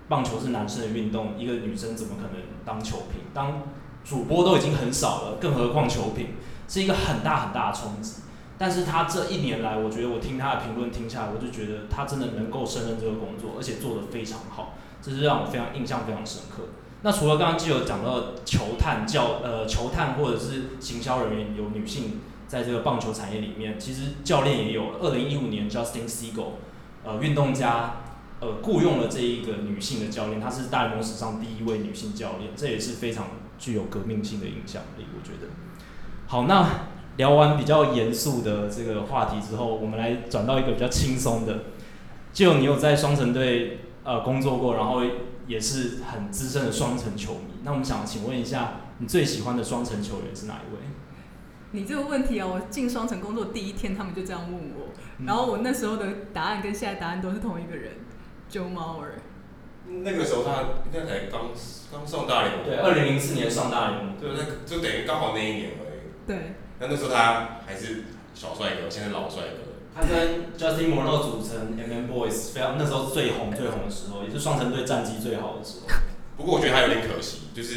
[0.09, 2.33] 棒球是男生的运动，一个女生怎么可能
[2.67, 3.23] 当球评？
[3.33, 3.63] 当
[4.05, 6.35] 主播都已经很少了，更何况球评，
[6.69, 8.17] 是一个很大很大的冲击。
[8.63, 16.69] 但是他这一年来，我觉得我听他的评论听下来，我就觉得他真的能够胜任这个工作，而且做得非常好，这是让我非常印象非常深刻。
[17.03, 24.93] 那除了刚刚就有讲到球探教呃球探或者是行销人员有女性在这个棒球产业里面，其实教练也有。
[25.01, 26.51] 二零一五年，Justin Siegel
[27.03, 27.97] 呃运动家
[28.39, 33.27] 呃雇佣了这一个女性的教练，她是大联盟史上第一位女性教练，这也是非常
[33.59, 35.51] 具有革命性的影响力，我觉得。
[36.29, 36.65] 好，那
[37.17, 41.65] 聊完比较严肃的这个话题之后，我们来转到一个比较轻松的。
[42.33, 45.03] 就你有在双城队呃工作过，然后。
[45.45, 50.81] 也是很资深的双城球迷，那我们想请问一下，你最喜欢的双城球员是哪一位？
[51.73, 54.93] 你这个问题啊，我进双城工作第一天，他们就这样问我，
[55.27, 57.95] 然后我那时候的答案跟现在答案都是同一个人
[58.49, 59.19] ，Joe Mauer。
[59.89, 61.51] 那个时候他应该才刚
[61.91, 66.01] 刚上大联盟，对，二零零四年上大联盟，对，那就等于刚好那一年而已。
[66.25, 66.55] 对。
[66.83, 68.03] 那那时候他还是
[68.35, 69.71] 小帅哥，现在老帅哥。
[69.95, 75.87] 他跟 Justin Morneau 组成 MM Boys，非常那时候最红最红的时候，也是双城队战绩最好的时候。
[76.37, 77.77] 不过我觉得他有点可惜，就是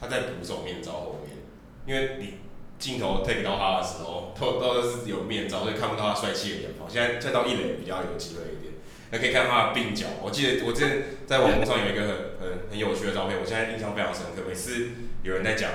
[0.00, 1.38] 他在捕手面罩后面，
[1.86, 2.34] 因为你
[2.78, 6.88] 镜头 take 到他的时候，都都是有面罩，所以看不到他帅气的脸庞。
[6.88, 8.74] 现在再到一垒比较有机会一点，
[9.10, 10.06] 那可以看到他的鬓角。
[10.22, 12.08] 我记得我之前在网络上有一个很
[12.38, 14.42] 很很有趣的照片，我现在印象非常深刻。
[14.46, 14.90] 每次
[15.24, 15.70] 有人在讲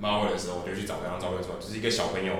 [0.00, 2.34] Mauer 的时候，我就去找那张照片出来，就是一个小朋友。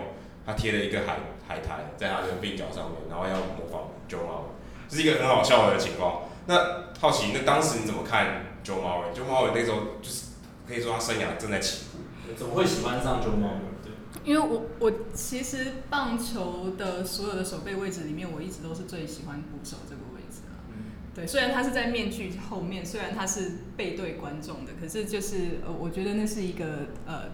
[0.47, 4.49] 他贴了一个海海苔在他的鬓角上面，然后要模仿 Joe Mauer，
[4.89, 6.23] 这是一个很好笑的情况。
[6.47, 10.29] 那好奇，那当时你怎么看 Joe Mauer？Joe Mauer 那时候就是
[10.67, 12.35] 可以说他生涯正在起步。
[12.35, 13.61] 怎么会喜欢上 Joe Mauer？
[13.85, 13.93] 对，
[14.25, 20.65] 因为我我其实棒球的所有的守备位置里面，我一直都是最喜欢捕手这个位置啊。
[20.71, 21.13] 嗯。
[21.15, 26.65] 对，虽然他是在面具后面，虽然他是背对观众的，可是就是呃，我觉得那是一个
[27.05, 27.25] 呃。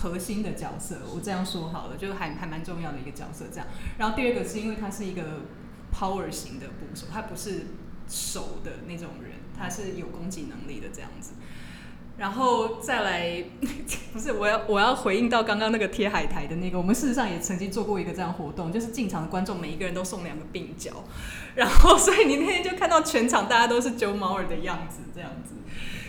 [0.00, 3.46] 核心的角色，我这样说好了，就是还还蛮重要的一个角色。
[3.50, 3.66] 这样，
[3.98, 5.22] 然后第二个是因为他是一个
[5.92, 7.66] power 型的捕手，他不是
[8.06, 11.32] 守的那种人，他是有攻击能力的这样子。
[12.16, 13.44] 然后再来，
[14.12, 21.04] 不是我要我要回应到刚刚那个贴海苔的那个，我们事实上也曾经做过一个这样活动，就是进场的观众每一个人都送两个鬓角，
[21.54, 25.54] 然后所以你那天就看到全场大家都是 Joe Mauer 的样子这样子。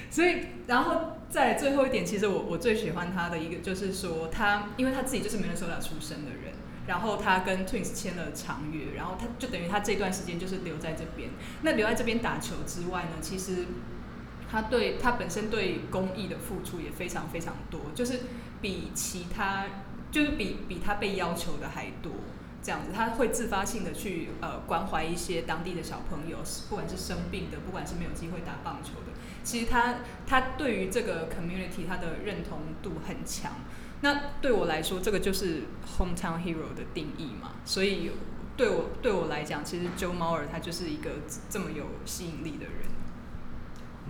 [0.09, 6.53] 所以，然后再最后一点，其实我我最喜欢他的一个就是说，他因为他自己就是明尼苏达出生的人，
[6.87, 11.29] 然后他跟 Twins 签了长约，然后他就等于他这段时间就是留在这边。
[11.61, 13.65] 那留在这边打球之外呢，其实
[14.49, 18.21] 他对他本身对公益的付出也非常非常多，就是
[18.61, 19.65] 比其他
[20.11, 22.11] 就是比比他被要求的还多。
[22.61, 29.08] 这样子，他会自发性的去呃关怀一些当地的小朋友，不管是生病的，不管是没有机会打棒球的。
[29.49, 29.95] 其实他
[30.27, 33.53] 他对于这个 community 他的认同度很强，
[34.01, 35.63] 那对我来说，这个就是
[35.97, 37.53] hometown hero 的定义嘛。
[37.65, 38.11] 所以
[38.55, 41.09] 对我对我来讲，其实 Joe Mauer 他就是一个
[41.49, 42.91] 这么有吸引力的人。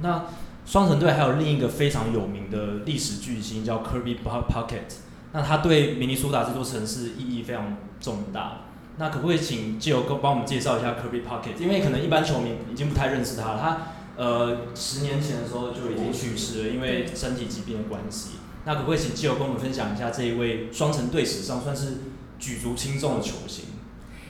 [0.01, 0.25] 那
[0.65, 4.91] 双城队还有另一个非常有名的历史巨星叫 Kirby Puckett，
[5.31, 8.63] 那他对明尼苏达这座城市意义非常重大。
[8.97, 11.57] 那可不可以请 Gio 哥帮我们介绍一下 Kirby Puckett？
[11.57, 13.57] 因为可能一般球迷已经不太认识他了。
[13.57, 13.77] 他
[14.19, 18.31] 呃，十年前的时候就已经去世了，因为身体疾病的关系。
[18.65, 21.99] 那可不可以请基友跟我们分享一下这一位双城队史上算是
[22.37, 23.63] 举足轻重的球星？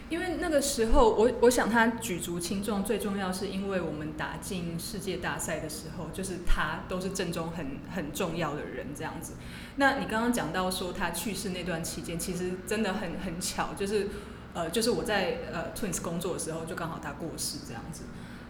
[0.10, 9.34] 因为那个时候，我我想他举足轻重，最重要是因为我们打进世界大赛的时候，就是他都是阵中很很重要的人这样子。
[9.78, 14.10] 那你刚刚讲到说他去世那段期间，其实真的很很巧，就是
[14.54, 18.04] 呃，就是我在呃 Twins 工作的时候，就刚好他过世这样子。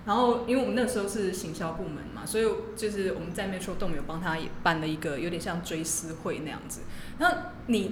[0.10, 2.44] 然后因为我们那时候是行销部门嘛，所以
[2.76, 6.82] 就是我们在 Metrodome 有帮他也办了一个有点像追思会那样子。
[7.20, 7.92] 那你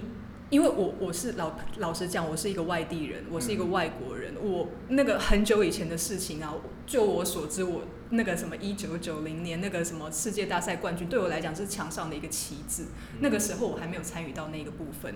[0.50, 6.56] 因为我我是老老实讲，我是一个外地人，我是一个外国人，我那个很久以前的事情啊，
[6.88, 12.86] 就我所知，我那个什么一九九零年那个什么世界大赛冠军，对我来讲是墙上的一个旗帜。
[13.20, 15.14] 那个时候我还没有参与到那个部分，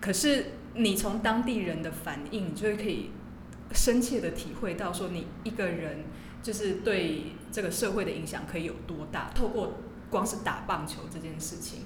[0.00, 3.10] 可是你从当地人的反应，你就会可以
[3.72, 6.04] 深切的体会到说，你一个人
[6.46, 9.32] 就是对这个社会的影响可以有多大。
[9.34, 11.80] 透过光是打棒球这件事情。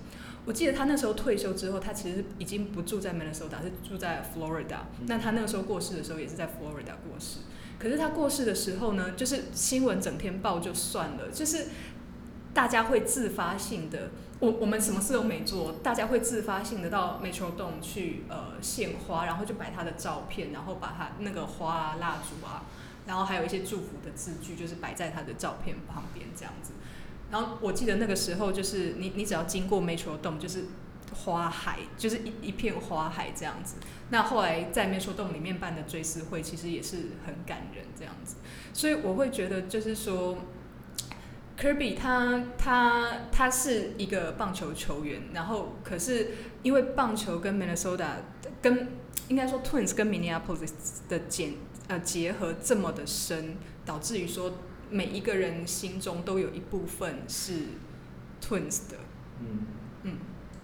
[0.45, 4.81] 我记得他那时候退休之后，他其实已经不住在 Minnesota，是住在 Florida。
[5.07, 7.39] 那他那个时候过世的时候，也是在 Florida 过世。
[7.79, 11.69] 可是他过世的时候呢，就是新闻整天报就算了，就是
[12.53, 22.65] 大家会自发性的，我我们什么事都没做，大家会自发性的到 Metrodome 去呃献花，然后就摆他的照片，然后把他那个花啊、蜡烛啊，
[23.11, 26.75] 然后还有一些祝福的字句，就是摆在他的照片旁边这样子。
[27.29, 30.67] 然后我记得那个时候，就是你你只要经过 Metrodome，就是
[31.13, 33.79] 花海，就是一一片花海这样子。
[34.11, 38.37] 那后来在 Metrodome 里面办的追思会，其实也是很感人这样子。
[38.73, 40.39] 所以我会觉得，就是说
[41.59, 46.29] ，Kirby 他他他是一个棒球球员，然后可是
[46.63, 48.11] 因为棒球跟 Minnesota
[48.63, 48.87] 跟
[49.27, 50.71] 应该说 Twins 跟 Minneapolis
[51.09, 51.55] 的简
[51.91, 54.53] 呃结合这么的深，导致于说。
[54.93, 57.53] 每一个人心中都有一部分是
[58.43, 58.97] Twins 的。
[59.39, 59.65] 嗯
[60.03, 60.19] 嗯，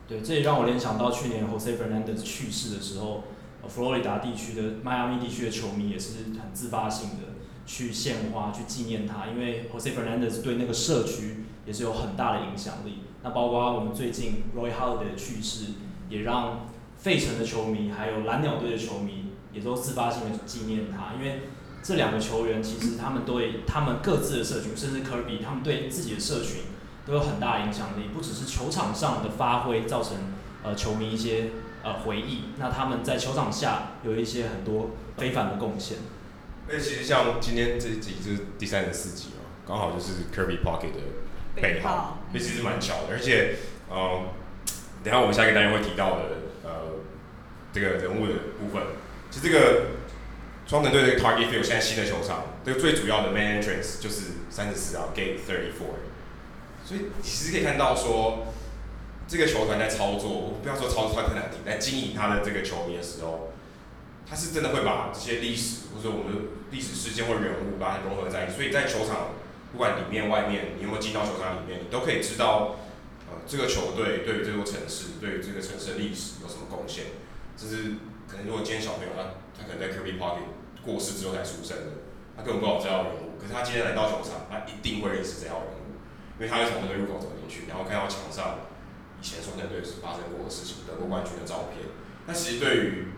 [0.09, 3.23] 对，这也让我联想到去年 Jose Fernandez 去世的时候，
[3.69, 7.35] 佛罗里达地区的迈阿密地区的球迷也是很自发性的
[7.67, 13.03] 去献花去纪念他，因为 Jose Fernandez 对那个社区也是有很大的影响力。
[13.23, 15.67] 那包括我们最近 Roy Halladay 的去世，
[16.09, 16.67] 也让
[16.99, 19.26] 费城的球迷还有蓝鸟队的球迷
[19.57, 21.41] 也都自发性的纪念他，因为。
[21.83, 26.63] 这两个球员其实他们对他们各自的社群，甚至科比，他们对自己的社群
[27.07, 28.09] 都有很大的影响力。
[28.13, 30.17] 不只是球场上的发挥造成
[30.65, 31.51] 呃球迷一些
[31.85, 35.99] 呃回忆，那他们在球场下有一些很多非凡的贡献。
[36.69, 43.13] 那其实像今天这一集就是第三十四集哦，刚好就是 Kirby Puckett 的背号，那其实蛮巧的。
[43.13, 44.23] 而且呃，
[45.05, 46.23] 等下我们下一个单元会提到的
[46.65, 46.71] 呃
[47.73, 48.83] 这个人物的部分，
[49.31, 49.87] 其实这个。
[50.69, 55.95] 双城队这个 Target Field 现在新的球场，这个最主要的 Main Entrance 就是三十四号 Gate Thirty Four，
[56.85, 58.49] 所以其实可以看到说，
[59.29, 63.53] 这个球团在操作，不要说操作，他很难听，在经营他的这个球迷的时候，
[64.29, 69.37] 他是真的会把这些历史或者我们的历史事件或人物把它融合在一起，所以在球场
[69.71, 72.75] 不管里面外面，你有没有进到球场里面，你都可以知道，
[73.31, 77.05] 呃，这个球队对于这座城市，对于这个城市的历史有什么贡献，
[77.57, 77.95] 就是
[78.29, 80.51] 可能如果今天小朋友他他可能在 Kirby Puckett
[80.85, 82.07] 过世之后才出生的，
[82.37, 83.39] 他根本不知道这号人物。
[83.41, 85.99] 可是他今天来到球场，他一定会认识这号人物，
[86.39, 88.67] 因为他会从那个入口走进去，然后看到墙上
[89.21, 91.87] 以前双城队是发生过的事情，得过冠军的照片。
[92.27, 93.09] 那其实对于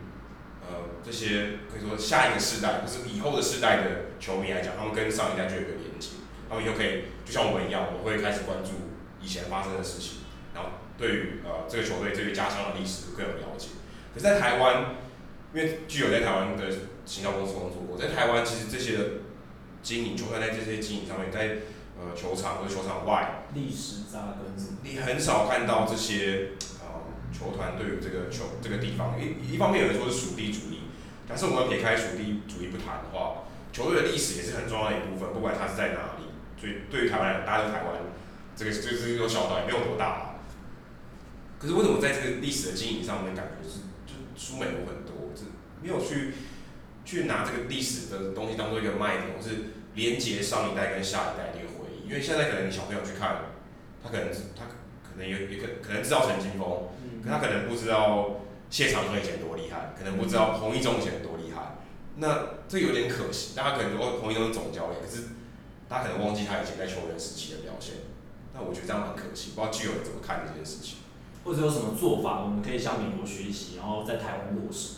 [0.61, 10.21] 呃这些可以说下一个世代，或是以后的世代的球迷来讲，他们跟上一代就有个连接，他们以后可以就像我们一样，我们会开始关注以前发生的事情，
[10.55, 13.69] 然后对于呃这个球队对于家乡的历史更有了解。
[14.19, 14.97] 可是，在台湾，
[15.55, 16.65] 因为具有在台湾的。
[17.09, 19.05] 行销公司工作过，在台湾其实这些的
[19.83, 21.65] 经营，就算在这些经营上面，在
[21.97, 24.53] 呃球场或者球场外，历史扎根，
[24.83, 26.51] 你很少看到这些
[26.85, 30.81] 呃球团对于这个球这个地方，一一方面有人说是属地主义，
[31.27, 36.29] 但是我们撇开属地主义不谈的话，球队的历史也是很重要的一部分，不管它是在哪里，
[36.61, 37.97] 所以对于台湾来讲，大家都台湾，
[38.55, 40.37] 这个就是有小岛也没有多大，
[41.59, 43.88] 可是为什么在这个历史的经营上面，感觉是
[44.39, 45.47] 就输美国很多，是
[45.83, 46.35] 没有去。
[47.05, 52.07] 去拿这个历史的东西当做一个卖点，或是连接上一代跟下一代的一个回忆。
[52.07, 53.49] 因为现在可能你小朋友去看，
[54.05, 54.67] 他可能是他
[55.01, 56.93] 可能有也可可能知道陈金峰，
[57.25, 61.79] 可他可能不知道谢长廷以前多厉害，可能不知道洪一中以前多厉害。
[62.17, 65.33] 那这有点可惜，大家可能说洪一中是总教练，可是
[65.89, 67.95] 大家可能忘记他以前在球员时期的表现。
[68.53, 70.98] 那我觉得这样很可惜，不知道基友怎么看这件事情，
[71.49, 74.97] 或者有什么做法我们可以向美国学习，然后在台湾落实。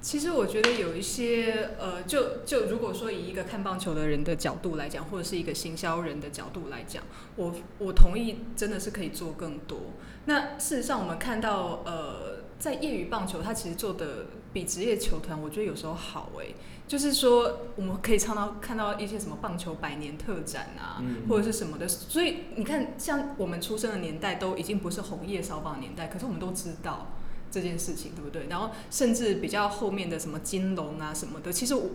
[0.00, 7.02] 其实我觉得有一些，呃，就就如果说以一个看棒球的人的角度来讲，或者是一个行销人的角度来讲，
[7.36, 9.78] 我我同意，真的是可以做更多。
[10.24, 16.54] 那事实上，我们看到，呃，在业余棒球，他其实做的比职业球团，我觉得有时候好诶。
[16.86, 21.88] 就是说，我们可以唱到看到一些什么棒球百年特展啊，嗯、或者是什么的。
[21.88, 27.08] 所以你看，像我们出生的年代，都已经不是红叶烧棒年代，可是我们都知道。
[27.48, 28.48] 这件事情对不对？
[28.50, 31.90] 然后甚至比较后面的什么金龙啊什么的，其实我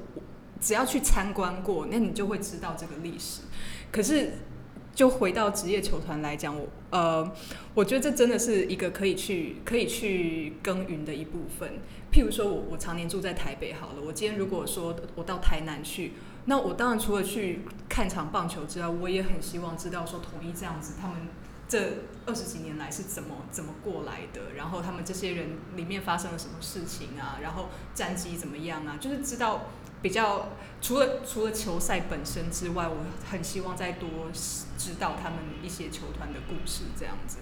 [0.59, 3.41] 只要去参观过，那你就会知道这个历史。
[3.91, 4.31] 可是，
[4.93, 7.31] 就回到职业球团来讲，我呃，
[7.73, 11.79] 我觉得这真的是一个可以去可以去耕耘的一部分。
[12.11, 16.11] 譬如说我我常年住在台北，好了，我今天如果说我到台南去，
[16.45, 21.17] 那我当然除了去看场棒球之外，我也很希望知道说统一这样子，他们
[21.69, 21.79] 这
[22.25, 29.67] 二十几年来是怎么怎么过来的，然后他们这些人里面发生了什么事情啊，然后战绩怎么样啊，就是知道。
[30.01, 30.49] 比较
[30.81, 32.97] 除了除了球赛本身之外，我
[33.29, 34.09] 很希望再多
[34.77, 37.37] 知道他们一些球团的故事这样子。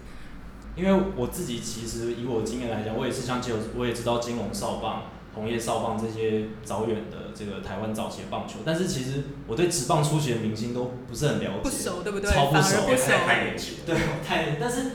[0.76, 5.04] 因为我自己其实以我经验来讲，我也是像就我也知道金龙少棒、
[5.34, 12.30] 红叶少棒这些早远的这个台湾早期的棒球，但是其实我对职棒初期的明星都不是很了解，不熟对不对？
[12.30, 13.78] 超不熟，不熟太年轻。
[13.86, 14.58] 对，太。
[14.60, 14.92] 但是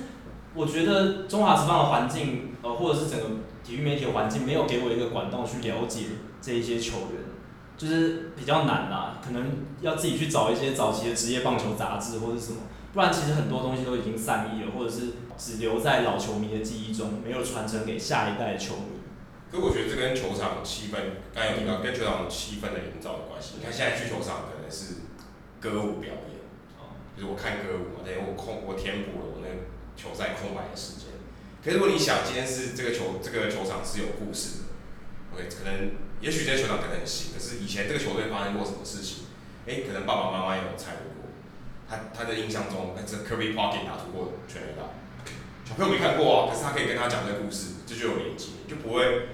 [0.55, 3.27] 我觉得中华职棒的环境，呃，或者是整个
[3.63, 6.07] 体育媒体的环境，没有给我一个管道去了解
[6.41, 7.34] 这一些球员。
[7.77, 12.59] 就是比较难啦，可能要自己去找一些早期的职业棒球杂志或者什么，
[12.93, 19.03] 不然其实很多东西都已经散佚了，或者是只留在老球迷的记忆中，没有传承给下一代的球迷。
[19.51, 23.55] 可我觉得这跟球场气氛，刚有提到跟球场气氛的营造有关系。
[23.59, 25.11] 你看现在去球场可能是
[25.61, 26.39] 歌舞表演，
[26.79, 29.67] 啊，就是我看歌舞嘛，等于我空我填补了我那个
[29.97, 31.11] 球赛空白的时间。
[31.63, 34.65] 可是如果你想今天是这个球这个球场是有故事的
[35.35, 36.04] ，OK，可能。
[36.25, 39.27] 也许这些球场可能很新，可是以前这个球队发生过什么事情？
[39.69, 41.29] 哎、可能爸爸妈妈有参与过。
[41.87, 44.89] 他他的印象中，那这 Kirby pocket 打出过全垒打，
[45.69, 49.29] 小朋友没看过啊，可是他可以跟他讲这个故事，这就有连接，就不会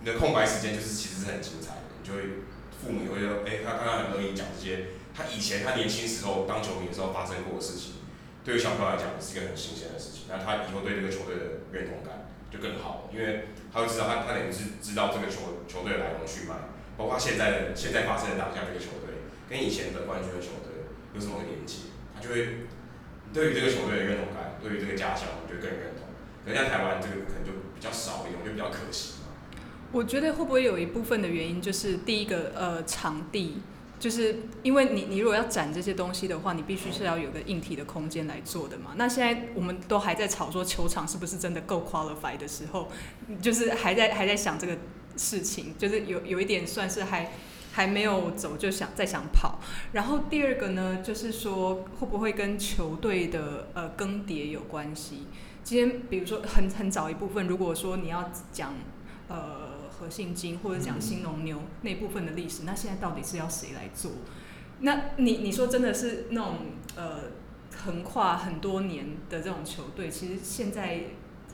[0.00, 2.44] 你的空白时间就是其实是很精彩的，你就会
[2.76, 8.04] 父母也会说，哎、欸，他刚刚很乐意讲这些，他以前他年轻时候当球迷的时候发生过的事情，
[8.44, 13.48] 对于小朋友来讲是一个很新鲜的事情，那他以后对这个球队的认同感就更好，因为。
[13.78, 16.54] 他会知道他，他等于是知道这个球球队的来龙去脉，
[16.96, 22.66] 包括现在的现在发生的当下这个球队跟以前的冠军的球队有什么连接，他就会
[23.32, 26.10] 对于这个球队的认同感，对于这个家乡，我觉得更认同。
[26.44, 29.14] 可能在台湾这个可能就比较少一点，就比较可惜。
[29.92, 33.62] 我觉得会不会有一部分的原因就是第一个呃场地。
[33.98, 38.92] 就是因为你，你如果要展这些东西的话，你必须是要有个硬体的空间来做的嘛。
[38.96, 42.88] 那现在我们都还在吵说球场是不是真的够 qualified 的时候，
[43.42, 44.78] 就是还在还在想这个
[45.16, 47.32] 事情，就是有有一点算是还
[47.72, 49.58] 还没有走就想再想跑。
[49.92, 55.26] 然后第二个呢，就是说会不会跟球队的呃更迭有关系？
[55.64, 58.74] 今天比如说很很早一部分，如果说你要讲
[59.28, 59.67] 呃。
[59.98, 64.12] 和信金或者讲新农牛那部分的历史，那现在到底是要谁来做？
[64.80, 66.56] 那你你说真的是那种
[66.96, 67.24] 呃
[67.84, 71.00] 横跨很多年的这种球队，其实现在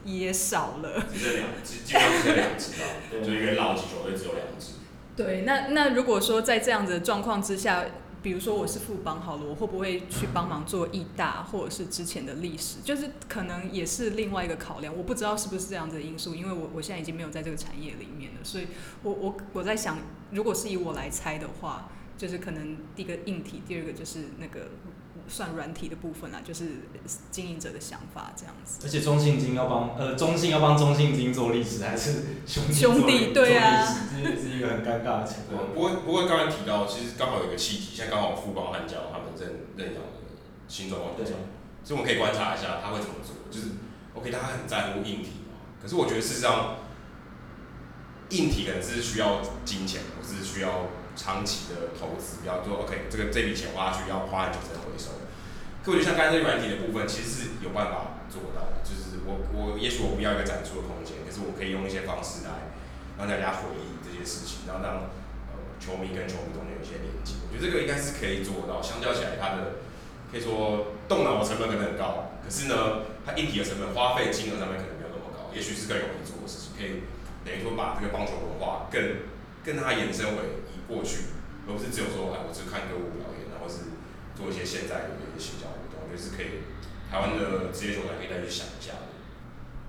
[0.04, 1.06] 也少了。
[1.12, 2.86] 只剩两支，基本上只有两支吧，
[3.24, 4.74] 就元老级球队只有两支。
[5.16, 7.84] 对，那那如果说在这样子的状况之下。
[8.24, 14.96] 比如说我是副帮好了，我会不会去帮忙做义大，或者是之前的历史，就是可能也是另外一个考量。
[14.96, 18.66] 我不知道是不是这样的因素，因为我我现在已经没有在这个产业里面了，所以
[19.02, 19.98] 我我我在想，
[20.30, 24.70] 如果是以我来猜的话，就是可能第一个硬体，第二个就是那个。
[25.28, 26.64] 算软体的部分啦，就是
[27.30, 28.80] 经营者的想法这样子。
[28.84, 35.72] 而且中信金要帮呃中信要帮中信金做历史，还是兄弟兄弟对啊，这也是一个很尴尬的情况。
[35.74, 40.08] 不过不过刚才提到，其实刚好有个契机，现在刚好富邦悍将他们认认养的
[40.68, 41.32] 新庄球场，
[41.82, 43.34] 所以我们可以观察一下他会怎么做。
[43.50, 43.74] 就是
[44.14, 46.76] OK，他很在乎硬体嘛，可是我觉得事实上
[48.30, 50.86] 硬体可能是需要金钱，或是需要。
[51.16, 55.22] 长期的投资，比方说 OK，这个这笔钱花下去要花很久才回收。
[55.84, 58.80] 可我觉得像刚才这软体的部分，其实是有办法做到的。
[58.80, 62.72] 就是我我也许我不要一个展出的空间，可是我可以用一些方式来
[63.20, 65.12] 让大家回忆这些事情，然后让
[65.52, 67.36] 呃球迷跟球迷中间有一些连接。
[67.44, 68.80] 我觉得这个应该是可以做到。
[68.80, 69.84] 相较起来，它的
[70.32, 76.72] 可以说动脑的成本可能很高，可是呢，它硬体的成本花费金额上面可能没有那么高，也许是更容易做的事情。
[76.72, 77.04] 可以
[77.44, 79.28] 等于说把这个棒球文化更
[79.60, 80.63] 跟它延伸为。
[80.86, 81.34] 过去，
[81.66, 83.96] 而不是只有说，哎，我只看歌舞表演，然后是
[84.36, 86.64] 做一些现在的一些行销活动，我觉得是可以，
[87.10, 89.14] 台湾的职业球员可以再去想一下的。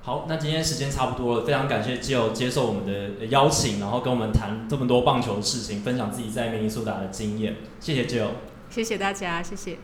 [0.01, 7.55] 好，那今天时间差不多了，非常感谢基友接受我们的邀请，然后跟我们谈这么多棒球的事情，分享自己在明尼苏达的经验。
[7.79, 8.31] 谢谢基友
[8.69, 9.77] 谢谢大家，谢谢。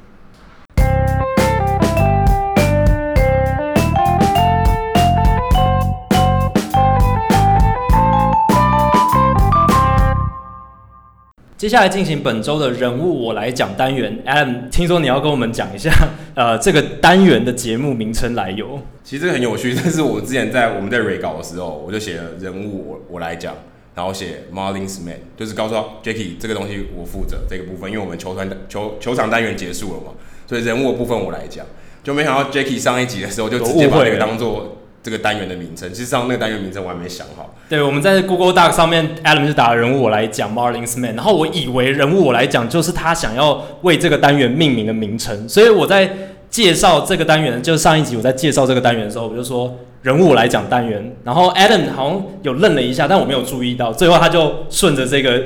[11.62, 15.92] 接下来进行本周的人物我来讲单元，Adam，听说你要跟我们讲一下，
[16.34, 18.80] 呃，这个单元的节目名称来由。
[19.04, 23.54] 其实这个很有趣，但是我之前在我们在 re 稿的时候，我就写了人物我我来讲，
[23.94, 30.14] 然后写 Marlin Smith，就是告诉 Jacky 这个东西我负责这个部分，因为我们球团球球场单元结束了嘛，
[30.48, 31.64] 所以人物的部分我来讲。
[32.04, 37.56] 就没想到 Jacky 上一集的时候就直接把这个当做这个单元的名称，其实上那个单元名称我还没想好。
[37.68, 46.12] 对，我们在 Google Doc 上面，Adam 就打了人物我来讲 Marlins Man，然后我以为人物我来讲就是他想要为这个单元命名的名称，所以我在
[46.50, 49.74] 介绍这个单元，就是上一集我在介绍这个单元的时候，我就说
[50.04, 55.42] 人物我来讲单元，然后 Adam 好像有愣了一下，但我没有注意到，最后他就顺着这个。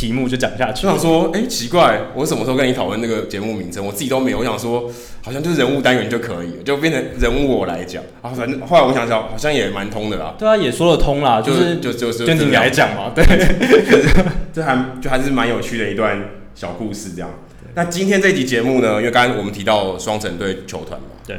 [0.00, 0.86] 题目就讲下去。
[0.86, 3.84] 我想说，哎、欸，奇怪，我什么时候跟你讨论那个节目名称？
[3.84, 4.38] 我自己都没有。
[4.38, 4.90] 我想说，
[5.22, 8.02] 好像就是人物单元就可以，就变成人物我来讲。
[8.22, 10.34] 啊，反正后来我想想，好像也蛮通的啦。
[10.38, 13.12] 对啊，也说得通啦，就是就就是就你来讲嘛。
[13.14, 13.22] 对，
[14.54, 16.18] 这还就还是蛮有趣的一段
[16.54, 17.28] 小故事这样。
[17.74, 21.36] 那今天这集节目呢，因为刚刚我们提到双城队球团嘛，对，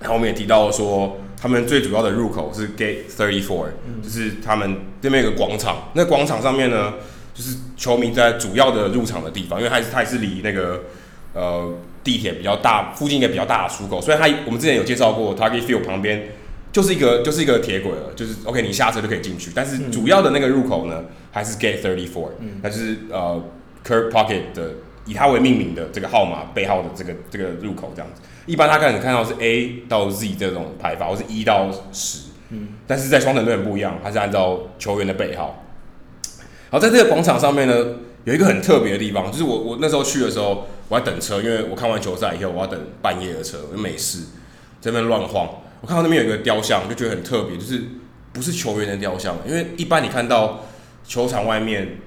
[0.00, 3.66] 然后我们也提到说，他们最主要的入口是 Gate Thirty Four，
[4.02, 6.94] 就是他们这边有个广场，那广场上面呢。
[7.34, 10.82] 就是球迷在主要的入场的地方，因为它是它也是离那个
[11.34, 11.72] 呃
[12.04, 16.28] 地铁比较大，附近一个比较大的出口，所以它我们之前有介绍过，Target Field 旁边
[16.72, 23.42] 就是一个就是一个铁轨了，就是 OK 你下车就可以进去，但是主要的那个入口呢，还是 Gate Thirty Four，嗯，它就是呃
[23.86, 24.74] Kirk Puckett 的
[25.06, 35.58] 以它为命名的这个号码背号的这个这个入口这样子，一般他可能看到是 A 到 Z 这种排法，或是一到十，嗯，但是在双城队很不一样，它是按照球员的背号。
[36.72, 37.84] 然后在这个广场上面呢，
[38.24, 44.20] 有一个很特别的地方，就是我我那时候去的时候，我在等车，因为我看完球赛以后，我要等半夜的车，我就没事，
[44.80, 45.46] 在那边乱晃。
[45.82, 47.78] 我看到那边有一个雕像，就觉得很特别，就是
[48.32, 50.60] 不是球员的雕像，因为一般你看到
[51.06, 51.98] 球场外面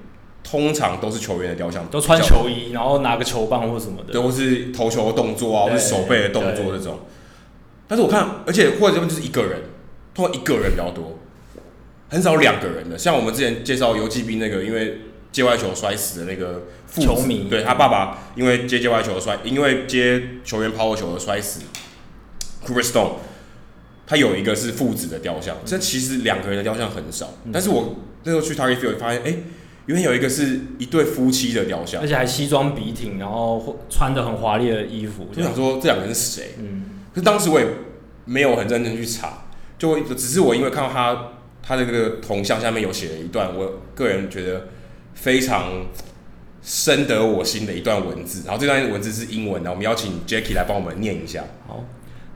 [0.42, 6.98] 通常都是球员的雕像，都穿球衣，然后拿个球棒或什么的，对，或是投球的动作啊，或是手背的动作这种。
[7.86, 9.60] 但是我看，而且或者这边就是一个人，
[10.12, 11.15] 通常一个人比较多。
[12.08, 15.00] 很少两个人的，像我们之前介绍游击兵那个，因为
[15.32, 21.62] 界外球摔死的那个球迷，对他爸爸因为接界外球摔，因为接球员抛球而摔死。
[22.64, 23.12] Cooper Stone，
[24.06, 29.42] 他有一个是父子的雕像，这其实两个人的雕像很少，但是我那时候去 Target Field 发现，哎、欸，
[29.86, 36.54] 原来有一个是一对夫妻的雕像，而且还西装笔挺，然后穿的很华丽的衣服，就想说这两个人是谁？
[36.58, 37.66] 嗯，可是当时我也
[38.24, 39.44] 没有很认真去查，
[39.76, 41.32] 就只是我因为看到他。
[41.65, 44.67] 他的这个铜像下面有写了一段，我个人觉得
[45.13, 45.85] 非常
[46.61, 48.43] 深得我心的一段文字。
[48.45, 51.43] 然后这段文字是英文的，我们邀请 Jacky 来帮我们念一下。
[51.67, 51.83] 好，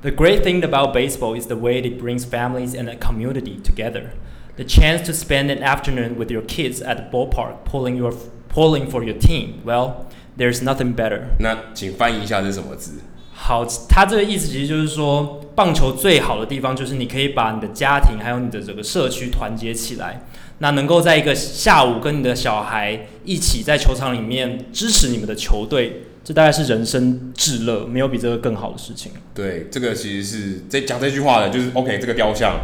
[0.01, 4.11] The great thing about baseball is the way it brings families and a community together.
[4.55, 8.13] The chance to spend an afternoon with your kids at the ballpark, pulling your
[8.47, 9.61] pulling for your team.
[9.65, 10.05] Well,
[10.38, 11.23] there's nothing better.
[11.39, 13.01] 那请翻译一下这是什么字？
[13.43, 20.26] 好，他这个意思其实就是说，棒球最好的地方就是你可以把你的家庭还有你的整个社区团结起来，
[20.59, 29.12] 那能够在一个下午跟你的小孩一起在球场里面支持你们的球队，这大概是人生至乐，没有比这个更好的事情。
[29.34, 32.61] 对，这个其实是这讲这句话的，就是 OK，这个雕像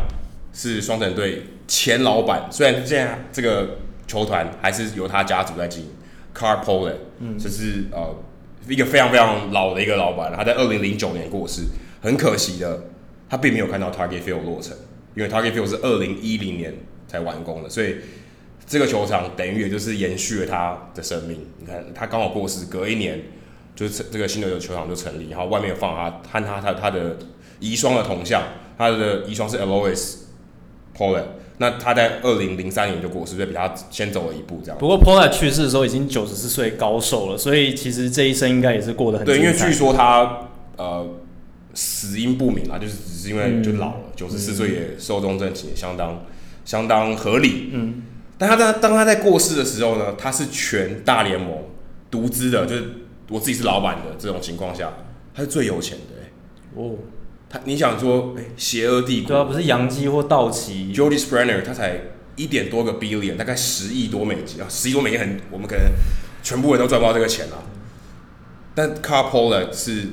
[0.53, 5.89] 是双城队前老板，虽然现在这个球团还是由他家族在经营
[6.35, 8.15] Puckett，嗯，就是呃。
[8.69, 11.63] 一个非常非常老的一个老板，他在二零零九年过世，
[12.01, 12.83] 很可惜的，
[13.29, 14.77] 他并没有看到 Target Field 落成，
[15.15, 16.75] 因为 Target Field 是二零一零年
[17.07, 17.97] 才完工的，所以
[18.67, 21.47] 这个球场等于也就是延续了他的生命。
[21.59, 23.23] 你看，他刚好过世，隔一年
[23.75, 27.17] 就是这个新的球场就成立，然后外面放他和他他他的
[27.61, 28.43] 遗孀的铜像，
[28.77, 30.17] 他的遗孀是 Eloise
[30.97, 31.25] Pollack。
[31.59, 34.79] 那他在二零零三年就过世，所以比他先走了一步，这样。
[34.79, 39.39] 不过 Pollard 去世的时候已经九十四岁高寿了，所以其实这一生应该也是过得很对。
[39.39, 41.09] 因为据说他呃
[41.73, 46.25] 死因不明啊，就是只是因为就老了，九十四岁也寿终正寝，相当
[46.65, 47.71] 相当合理。
[47.73, 48.03] 嗯。
[48.37, 51.51] 但他在当他在过世的时候呢，他是全大联盟
[52.11, 52.85] 独资的，就是
[53.31, 54.93] 我自己是老板的这种情况下，
[55.35, 56.31] 他是最有钱的、欸。
[56.75, 56.97] 哦。
[57.49, 62.01] 他，你想说，哎、欸，邪恶帝国，对啊，不是洋基或道奇，George Springer 他才
[62.35, 65.85] 一点多个 billion，大概十亿多美金啊，十亿多美金很，我们可能
[66.43, 67.63] 全部人都赚不到这个钱啊。
[68.75, 70.09] 但 Puckett 是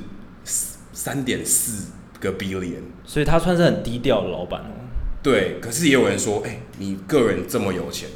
[0.92, 4.86] 三点四个 billion，所以他算是很低调的老板哦。
[5.20, 8.08] 对，可是也有人说，哎、欸，你个人这么有钱，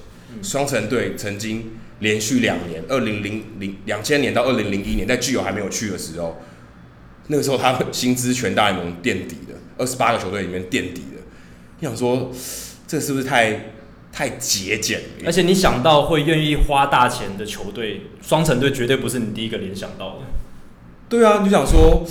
[0.43, 6.41] 双城队曾经连续两年，二零零零两千年到二零零一年，在巨友还没有去的时候。
[7.29, 11.23] 那个时候，他薪资全大联盟垫底的，二十八个球队里面垫底的。
[11.79, 12.31] 你想说，
[12.87, 13.73] 这是不是太
[14.11, 15.01] 太节俭？
[15.25, 20.23] 而且你想到会愿意花大钱的球队，双城队绝对不是你第一个联想到的。
[21.09, 22.05] 对啊，你想说，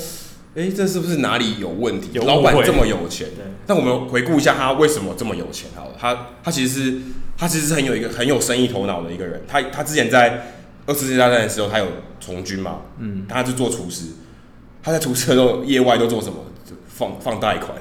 [0.55, 2.18] 哎、欸，这是不是哪里有问题？
[2.20, 3.28] 老板这么有钱，
[3.65, 5.70] 但我们回顾一下他为什么这么有钱？
[5.76, 7.01] 好了，他他其实是
[7.36, 9.41] 他其实是很有一个很有生意头脑的一个人。
[9.47, 10.53] 他他之前在
[10.86, 11.88] 二次世界大战的时候，他有
[12.20, 14.05] 从军嘛，嗯，他是做厨师。
[14.88, 16.36] 他在出车的时候，业外都做什么？
[16.88, 17.78] 放放贷款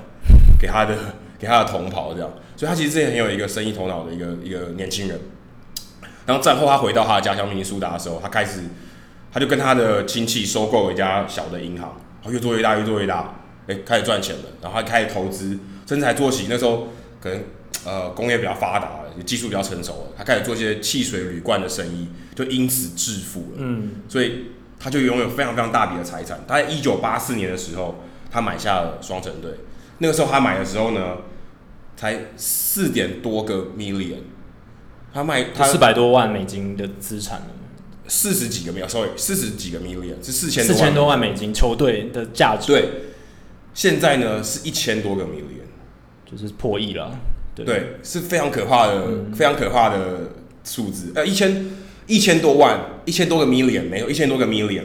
[0.59, 0.99] 给他的
[1.39, 2.29] 给他的同袍这样。
[2.57, 5.17] 所以他其实之前很有一个生意头脑的一个一个年轻人。
[6.27, 8.63] 然后战后他回到他的家乡明尼苏达的时候，他开始
[9.33, 13.37] 他就跟他的亲戚收购了一家小的银行，然后越做越大，越做越大，
[13.69, 14.43] 哎，开始赚钱了。
[14.61, 16.89] 然后他开始投资，甚至还做起那时候
[17.21, 17.41] 可能
[17.85, 23.59] 呃工业比较发达了，技术比较成熟了，他开始做一些汽水铝罐的生意，就因此致富了。
[23.59, 24.47] 嗯，所以
[24.79, 26.41] 他就拥有非常非常大笔的财产。
[26.47, 27.97] 他在一九八四年的时候，
[28.31, 29.53] 他买下了双城队。
[29.99, 31.18] 那个时候他买的时候呢，
[31.97, 34.20] 才四点多个 million。
[35.14, 37.41] 他卖他四百多万美金的资产，
[38.07, 42.66] 四十几个 million，sorry，四十几个 million 是四千四千多万美金球队的价值。
[42.66, 42.91] 对，
[43.72, 45.64] 现在呢是一千多个 million，
[46.31, 47.18] 就是破亿了。
[47.55, 51.12] 对，对，是非常可怕的，嗯、非常可怕的数字。
[51.14, 51.70] 呃，一千
[52.07, 54.85] 一千多万，一千多个 million，没有一千多个 million，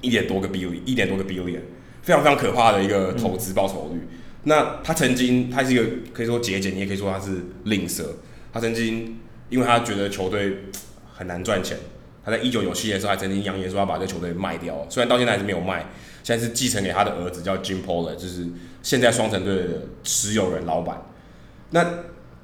[0.00, 1.60] 一点多个 billion，一点多个 billion，
[2.02, 4.00] 非常非常可怕的一个投资报酬率。
[4.00, 4.08] 嗯、
[4.44, 8.04] 那他曾经，他是一个可以说节俭，你也可以说他是吝啬。
[8.52, 9.16] 他曾经。
[9.50, 10.58] 因为他觉得球队
[11.12, 11.76] 很难赚钱，
[12.24, 15.86] 他在一九九七年的时候还曾经扬言说要把这个球队卖掉，虽然到现在还是没有卖，
[16.22, 18.46] 现在是继承给他的儿子叫 Jim Pollard，就是
[18.80, 21.02] 现在双城队的持有人老板。
[21.70, 21.84] 那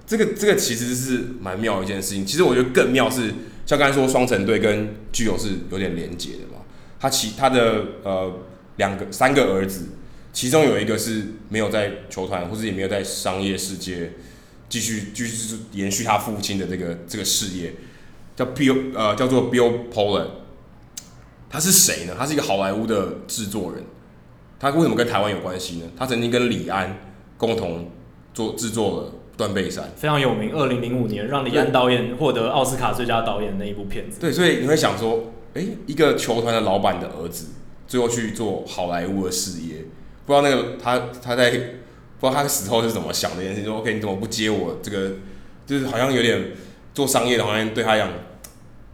[0.05, 2.27] 这个这个其实是蛮妙的一件事情。
[2.27, 3.33] 其实我觉得更妙是，
[3.67, 6.63] 像刚才说双城队跟巨有是有点连结的嘛。
[6.99, 8.33] 他其他的呃
[8.77, 9.89] 两个三个儿子，
[10.33, 14.13] 其中有一个是没有在球团，或者也没有在商业世界。
[14.69, 17.73] 继续继续延续他父亲的这个这个事业，
[18.35, 20.27] 叫 Bill 呃叫做 Bill Pollard，
[21.49, 22.17] 他是谁呢？
[22.19, 23.85] 他是一个好莱坞的制作人。
[24.59, 25.87] 他为什么跟台湾有关系呢？
[25.97, 26.99] 他曾经跟李安
[27.37, 27.93] 共同
[28.35, 30.53] 做制作了《断背山》，非常有名。
[30.53, 34.21] 二零零五年让李安导演获得奥斯卡最佳导演的那一部片子。
[34.21, 37.49] 对，所以你会想说，诶，一个球团的老板的儿子，
[37.87, 39.85] 最后去做好莱坞的事业，
[40.25, 41.51] 不知道那个他他在。
[42.19, 45.17] 不知道他死后是怎么想的，也是说：“OK，你怎么不接我这个？
[45.67, 46.43] 就是好像有点
[46.95, 48.09] 做商业的，好像对他讲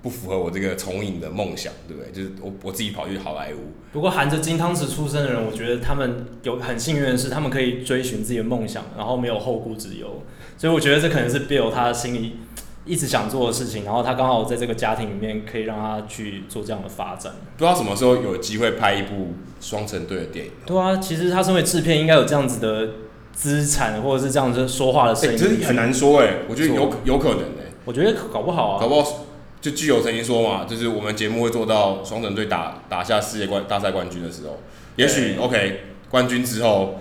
[0.02, 2.10] 不符合我这个从影的梦想，对不对？
[2.12, 3.72] 就是我我自己跑去好莱坞。
[3.92, 10.22] 不过含着金汤匙出生的人，我觉得他们有很幸运的是，他们可以追寻自己的梦想，然后没有后顾之忧。
[10.58, 12.36] 所以我觉得这可能是 Bill 他心里
[12.84, 17.32] 一直想做的事情，然后他刚好在这个家庭里面可以让他去做这样的发展。
[17.56, 20.52] 不知道什么时候有机会拍一部双城队的电影？
[20.66, 22.88] 对啊，其实他身为制片，应该有这样子的。
[23.34, 29.24] 资产或者是这样子说话的声音，其实很难说哎，我觉得有有可能哎，我觉得搞不好啊，搞不好
[29.62, 34.58] 就具有曾经说嘛，就是我们节目会做到双城队打打下世界冠大赛冠军的时候，
[34.96, 37.00] 也许 OK 冠军之后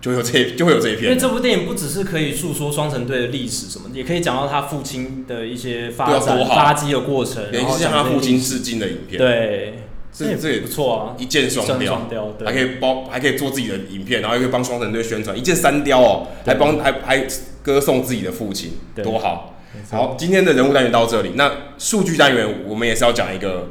[0.00, 9.74] 就有这就会有这一篇， 因为这部电影不只是可以诉说双城队的历史什么，也可以讲到他父亲的一些发展发迹的过程，然后向他父亲致敬的影片，对。
[10.10, 12.08] 这这也不错啊，一箭双雕，
[12.44, 17.24] 还可以包，还可以做自己的影片，然后又可以帮双城队宣传，一箭三雕哦，还帮还还
[17.62, 18.72] 歌颂自己的父亲，
[19.04, 19.57] 多好！
[19.90, 23.68] 好，今天的人物单元到这里，那数据单元我们也是要讲一个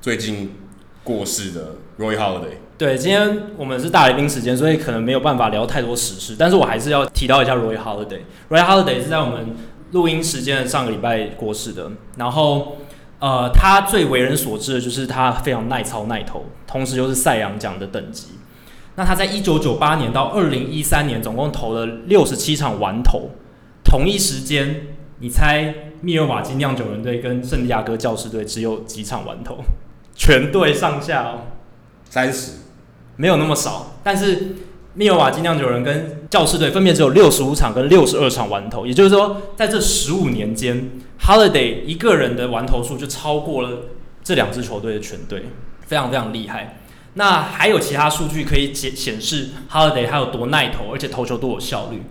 [0.00, 0.54] 最近
[1.02, 2.58] 过世的 Roy Holiday。
[2.76, 8.20] 对，今天我们是大来宾时间，所以可能没有办法聊太多时事，但是我还是要提到一下 Roy Holiday。
[8.48, 9.54] Roy Holiday 是在我们
[9.92, 12.78] 录音时间的上个礼拜过世的，然后。
[13.20, 18.32] 呃，他最为人所知的就是他非常耐操耐投，同时又是赛扬奖的等级。
[18.96, 23.30] 那他在一九九八年到二零一三年总共投了六十七场完投。
[23.82, 24.93] 同一时间，
[25.24, 29.56] 你猜密尔瓦基酿酒人队跟圣地亚哥教士队只有几场完投？
[30.14, 31.46] 全队上下哦，
[32.10, 32.58] 三十，
[33.16, 33.94] 没有那么少。
[34.02, 34.56] 但是
[34.92, 40.90] 密尔瓦基酿酒人跟教士队分别只有六十五场跟六十二场完投，也就是说，在这十五年间。
[41.22, 43.70] ，Holiday 一个人的完投数就超过了
[44.22, 45.44] 这两支球队的全队，
[45.86, 46.80] 非常非常厉害。
[47.14, 52.02] 那还有其他数据可以显显示 Holiday 他有多耐投，而且投球多有效率。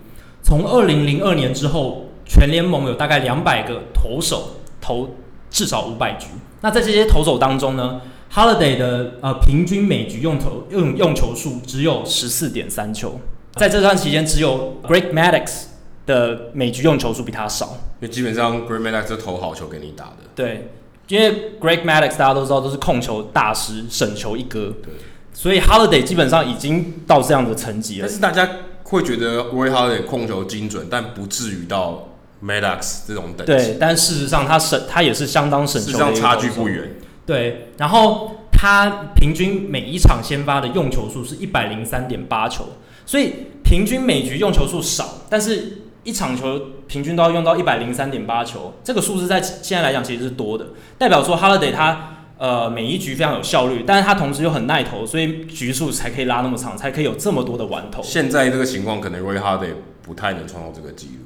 [0.42, 5.16] 从二零零二年之后，全联盟有大概两百个投手投
[5.50, 6.28] 至少五百局。
[6.60, 8.00] 那在这些投手当中呢
[8.32, 13.20] ，Halladay 的呃平均每局用投用用球数只有十四点三球。
[13.52, 15.64] 在这段期间，只有 Greg Maddux
[16.06, 20.16] 的每局用球数比他少，因为基本上 Greg Maddux 是投好球给你打的。
[20.34, 20.68] 对，
[21.06, 24.72] 因为 Greg Maddux 大家都知道都是控球大师，省球一哥。
[24.82, 24.92] 对，
[25.32, 28.06] 所以 Halladay 基本上已经到这样的层级了。
[28.08, 28.48] 但是大家
[28.82, 32.08] 会觉得 Roy Halladay 控球精准，但不至于到
[32.44, 33.52] Maddux 这种等级。
[33.52, 36.96] 对，但事实上他省他也是相当省球的，事实上差距不远。
[37.24, 42.66] 对，然后他平均每一场先发的用球数是一百零三点八球，
[43.06, 43.32] 所以
[43.64, 50.66] 平均每局用球数少，但是一场球平均都要用到一百零三点八球，这个数字在现在来讲其实是多的，
[50.98, 58.02] 代表说 Holiday 他呃每一局非常有效率，但是他同时又很耐投，所以局数才可以拉那么长，才可以有这么多的完投。
[58.02, 59.72] 现在这个情况可能 Roy Holiday
[60.02, 61.23] 不太能创造这个记录。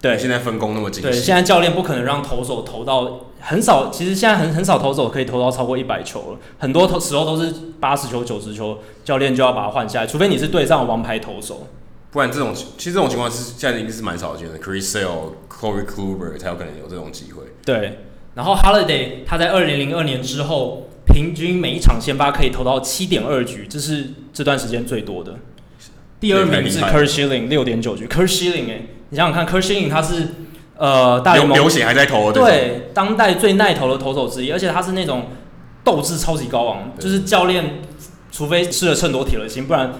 [0.00, 1.10] 对，现在分工那么精细。
[1.10, 11.66] 对，现在教练不可能让投手投到很少，其实现在很很少投手可以投到超过一百球了，很多投时候都是八十球、九十球，教练就要把它换下来，除非你是对上王牌投手，
[12.10, 14.58] 不然这种其实这种情况是现在已经是蛮少见的。
[14.58, 17.42] Chris Sale、Corey Kluber 才有可能有这种机会。
[17.66, 17.98] 对，
[18.34, 25.36] 然后 Holiday 他在二零零二年之后，平均每一场先发可以投到七点二局，这是这段时间最多的。
[26.18, 28.86] 第二名是 Curt Schilling 六点九局，Curt Schilling 哎、欸。
[29.10, 30.28] 你想想看，Curt Schilling 他是
[30.76, 35.26] 呃大联盟流血还在投的，对，当代最耐投的投手之一，而且他是那种
[35.82, 37.80] 斗志超级高昂，就是教练
[38.30, 39.92] 除非吃了秤砣铁了心，不然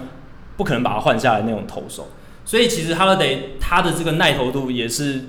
[0.55, 2.07] 不可能把他换下来那种投手。
[2.45, 5.25] 所以其实 Halladay 他的这个耐投度也是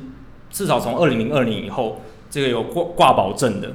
[0.50, 3.72] 至少从二零零二年以后这个有挂挂保证的。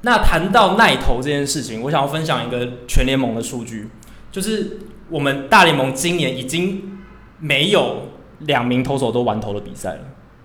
[0.00, 3.90] 那谈到耐投这件事情，我想要分享一个全联盟的数据，
[4.32, 4.78] 就是
[5.10, 6.98] 我们大联盟今年已经
[7.38, 8.13] 没有。
[8.46, 10.00] 两名投手都完投了比赛了，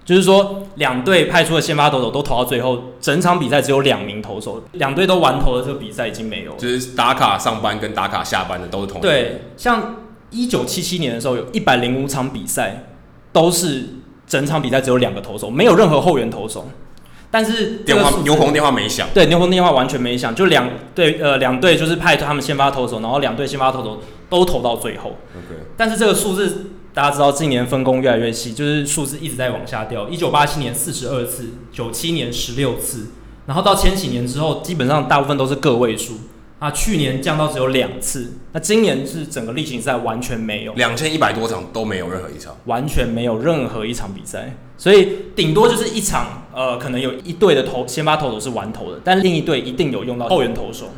[0.06, 6.58] 就是说两队派出的先发投手都投到最后，整场比赛只有两名投手，两队都完投的这个比赛已经没有了。
[6.58, 9.00] 就是打卡上班跟打卡下班的都是同。
[9.02, 9.98] 对，像
[10.32, 12.86] 一九七七年的时候，有一百零五场比赛
[13.32, 13.86] 都是
[14.26, 16.68] 整场比赛只有两个投手，没有任何后援投手。
[17.32, 25.10] 但是电话牛棚电话没响，对，牛棚电话完全没响，就两队呃两队就是派他们先发投手，然后两队先发投手都投到最后。
[25.10, 26.72] OK，但是这个数字。
[27.00, 30.10] 大家知道，近年分工越来越细，就是数字一直在往下掉。
[30.10, 33.08] 一九八七年四十二次，九七年十六次，
[33.46, 36.16] 然后到千禧年之后，基本上大部分都是个位数。
[36.60, 50.90] 啊，去年降到只有两次，那今年是整个例行赛完全没有，两千一百多场都没有任何一场，完全没有任何一场比赛，所以顶多就是一场，呃，可能有一队的投先发投手是完投的，但另一队一定有用到后援投手。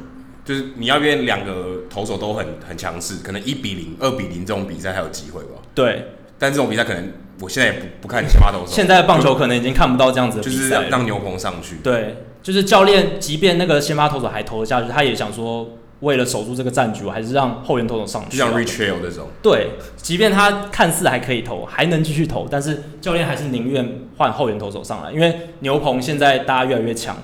[0.43, 5.61] 就是你要约两个投手都很很强势，可能一比零、二比零这种比赛还有机会吧？
[5.75, 6.07] 对，
[6.39, 8.67] 但这种比赛可能我现在也不不看先发投手。
[8.67, 11.77] 现在的棒球可能已经看不到这样子的比赛，就是让牛棚上去。
[11.83, 15.69] 对，就是教练，即便那个先发投手还投得下去，他也想说，
[15.99, 18.35] 为了守住这个战局，我还是让后援投手上去。
[18.35, 19.27] 就像 Rich Hill 这种。
[19.43, 23.87] 对，即便他看似还可以投，还能继续投，但是教练还是宁愿
[24.17, 27.15] 换后援投手上来，因为牛棚现在大家越来越强，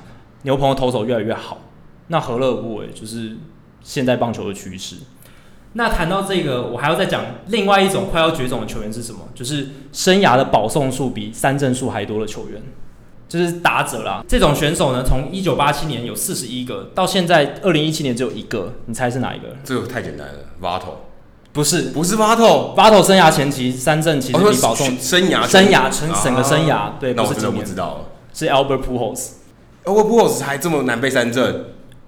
[0.43, 1.57] 牛棚的投手越来越好。
[2.08, 2.89] 那何乐而不为？
[2.91, 3.38] 就是
[3.82, 4.97] 现在棒球的趋势。
[5.74, 9.28] 那谈到这个，我还要再讲另外一种快要绝种的球员是什么？
[9.36, 12.60] 就是生涯的保送数比三振数还多的球员，
[13.30, 14.24] 就是打者啦。
[14.28, 18.74] 这种选手呢，从一九八七年有四十一个，到现在二零一七年只有一个。
[18.88, 19.49] 你猜是哪一个？
[19.64, 20.95] 这个太简单了，Votto。
[21.53, 22.16] 不是，不是。
[22.16, 28.05] Votto 生涯前期三振其实比保送、哦、生涯生涯成整个生涯、啊、对，那我真的不知道了。
[28.34, 29.32] 是 Albert Pujols。
[29.84, 31.66] Albert Pujols 还这么难被三振？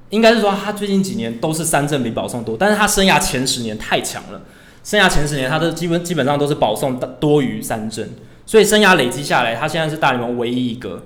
[0.09, 4.41] 应该是说他最近几年都是三振比保送多，但是他生涯前十年太强了，
[4.83, 8.09] 生涯前十年他的基本基本上都是保送多于三振，
[8.45, 11.03] 所以生涯累积下来，他现在是大联盟唯一一个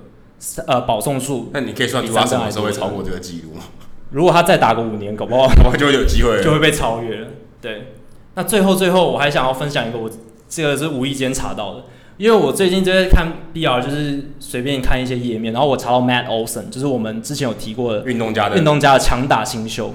[0.66, 1.50] 呃保送数。
[1.52, 3.64] 那你可以算出他什么时候会超过这个记录吗？
[4.10, 7.28] 如果他再打个五年，搞不好 就会有机会，就会被超越了。
[7.60, 7.94] 对，
[8.34, 10.08] 那最后最后我还想要分享一个，我
[10.48, 11.84] 这个是无意间查到的。
[12.16, 19.94] 因为我最近就在看 BR，就是随便看一些页面，然后我查到 Matt Olson，就是我们之前有提过的运动家的运动家的强打新秀。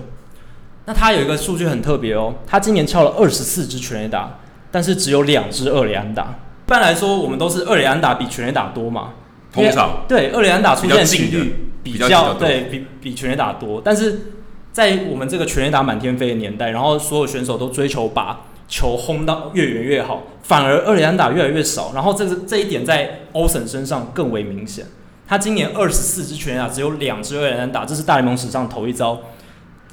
[0.86, 4.40] 那他有一个数据很特别哦，他今年敲了二十四支全垒打，
[4.72, 6.24] 但是只有两支二垒安打。
[6.68, 9.14] 一般来说，我们都是二垒安打比全垒打多嘛？
[9.54, 14.34] 通常对二垒安打出现几率比较，对比比全垒打多，但是
[14.72, 21.92] 在我们这个全垒打满天飞的年代，然后所有选手都追求把球轰到越远越好，反而二垒安打越来越少。
[21.94, 24.86] 然后这个这一点在 Olson 身上更为明显。
[25.28, 29.20] 他今年二十四支全垒打，只有两支二垒安打，这是大联盟史上头一遭。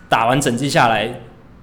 [0.09, 1.21] 打完整季下来，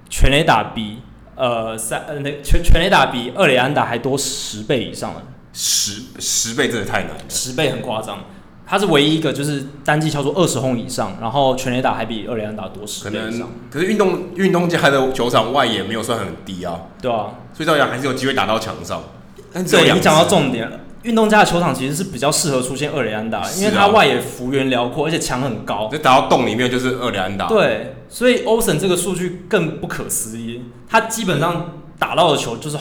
[0.09, 0.99] 全垒打比
[1.35, 5.23] 呃三呃那全全垒打比二垒安打还多十倍以上了。
[5.53, 8.25] 十十倍真的太难了，十倍很夸张。
[8.65, 13.49] 他是唯一一个就是单季敲出二十轰以上，然后全垒打还比二垒安打多十倍以上。
[13.69, 19.03] 可是运动运动家的球场外野没有算很低啊，对啊，所以照样还是有机会打到墙上。
[19.51, 27.47] 但对，你讲到重点了，运动家的球场其实是比较适合出现二垒安打，啊、因为它外野幅员辽阔，而且墙很高，就打到洞里面就是二垒安打。
[27.47, 32.77] 对，所以 Olson 这个数据更不可思议，他基本上打到的球就是。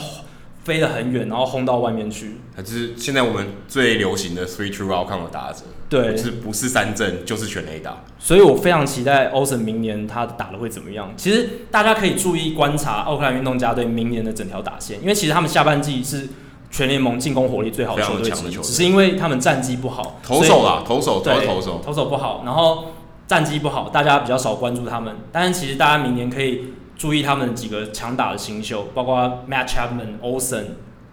[0.65, 2.37] 飞得很远，然后轰到外面去。
[2.55, 8.05] 它就是现在我们最流行的 three true outcome 的打者，对，是不是三振就是全垒打。
[8.19, 11.13] 所以我非常期待 Olson 明年他打的会怎么样。
[11.17, 16.29] 其实大家可以注意观察奥克兰运动家队明年的整条打线，因为其实他们下半季是
[16.71, 22.93] 全联盟进攻火力最好的球队之一，只是因为他们战绩不好，投手啦，投手对投手投手不好，然后
[23.27, 25.17] 战绩不好，大家比较少关注他们。
[25.33, 26.73] 但是其实大家明年可以
[27.03, 30.67] 注意他们几个强打的新秀，包括 Matt Chapman、Olsen、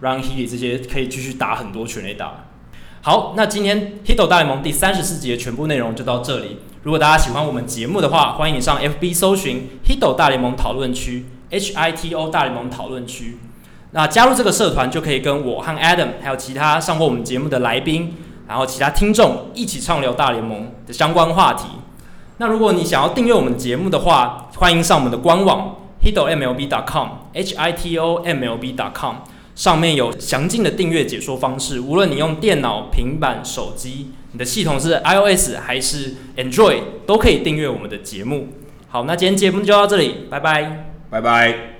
[0.03, 2.45] Ron Healy 这些，可以继续打很多全垒打。
[3.01, 6.59] 好，那今天 Hito 大联盟第三十四集的全部内容就到这里。
[6.83, 13.39] 如果大家喜欢我们节目的话，欢迎你上 FB 搜寻 Hito 大联盟讨论区，H I T O 大联盟讨论区。
[13.89, 18.13] 那加入这个社团，就可以跟我和 Adam，还有其他上过我们节目的来宾，
[18.47, 21.65] 然后其他听众一起畅聊大联盟的相关话题。
[22.37, 29.15] 那如果你想要订阅我们节目的话，欢迎上我们的官网 hitomlb.com，H I T O M L B.com。
[29.55, 38.47] 上面有详尽的订阅解说方式，无论你用电脑、平板、手机，你的系统是 iOS 还是 Android，都可以订阅我们的节目。
[38.87, 41.78] 好，那今天节目就到这里，拜拜，拜拜。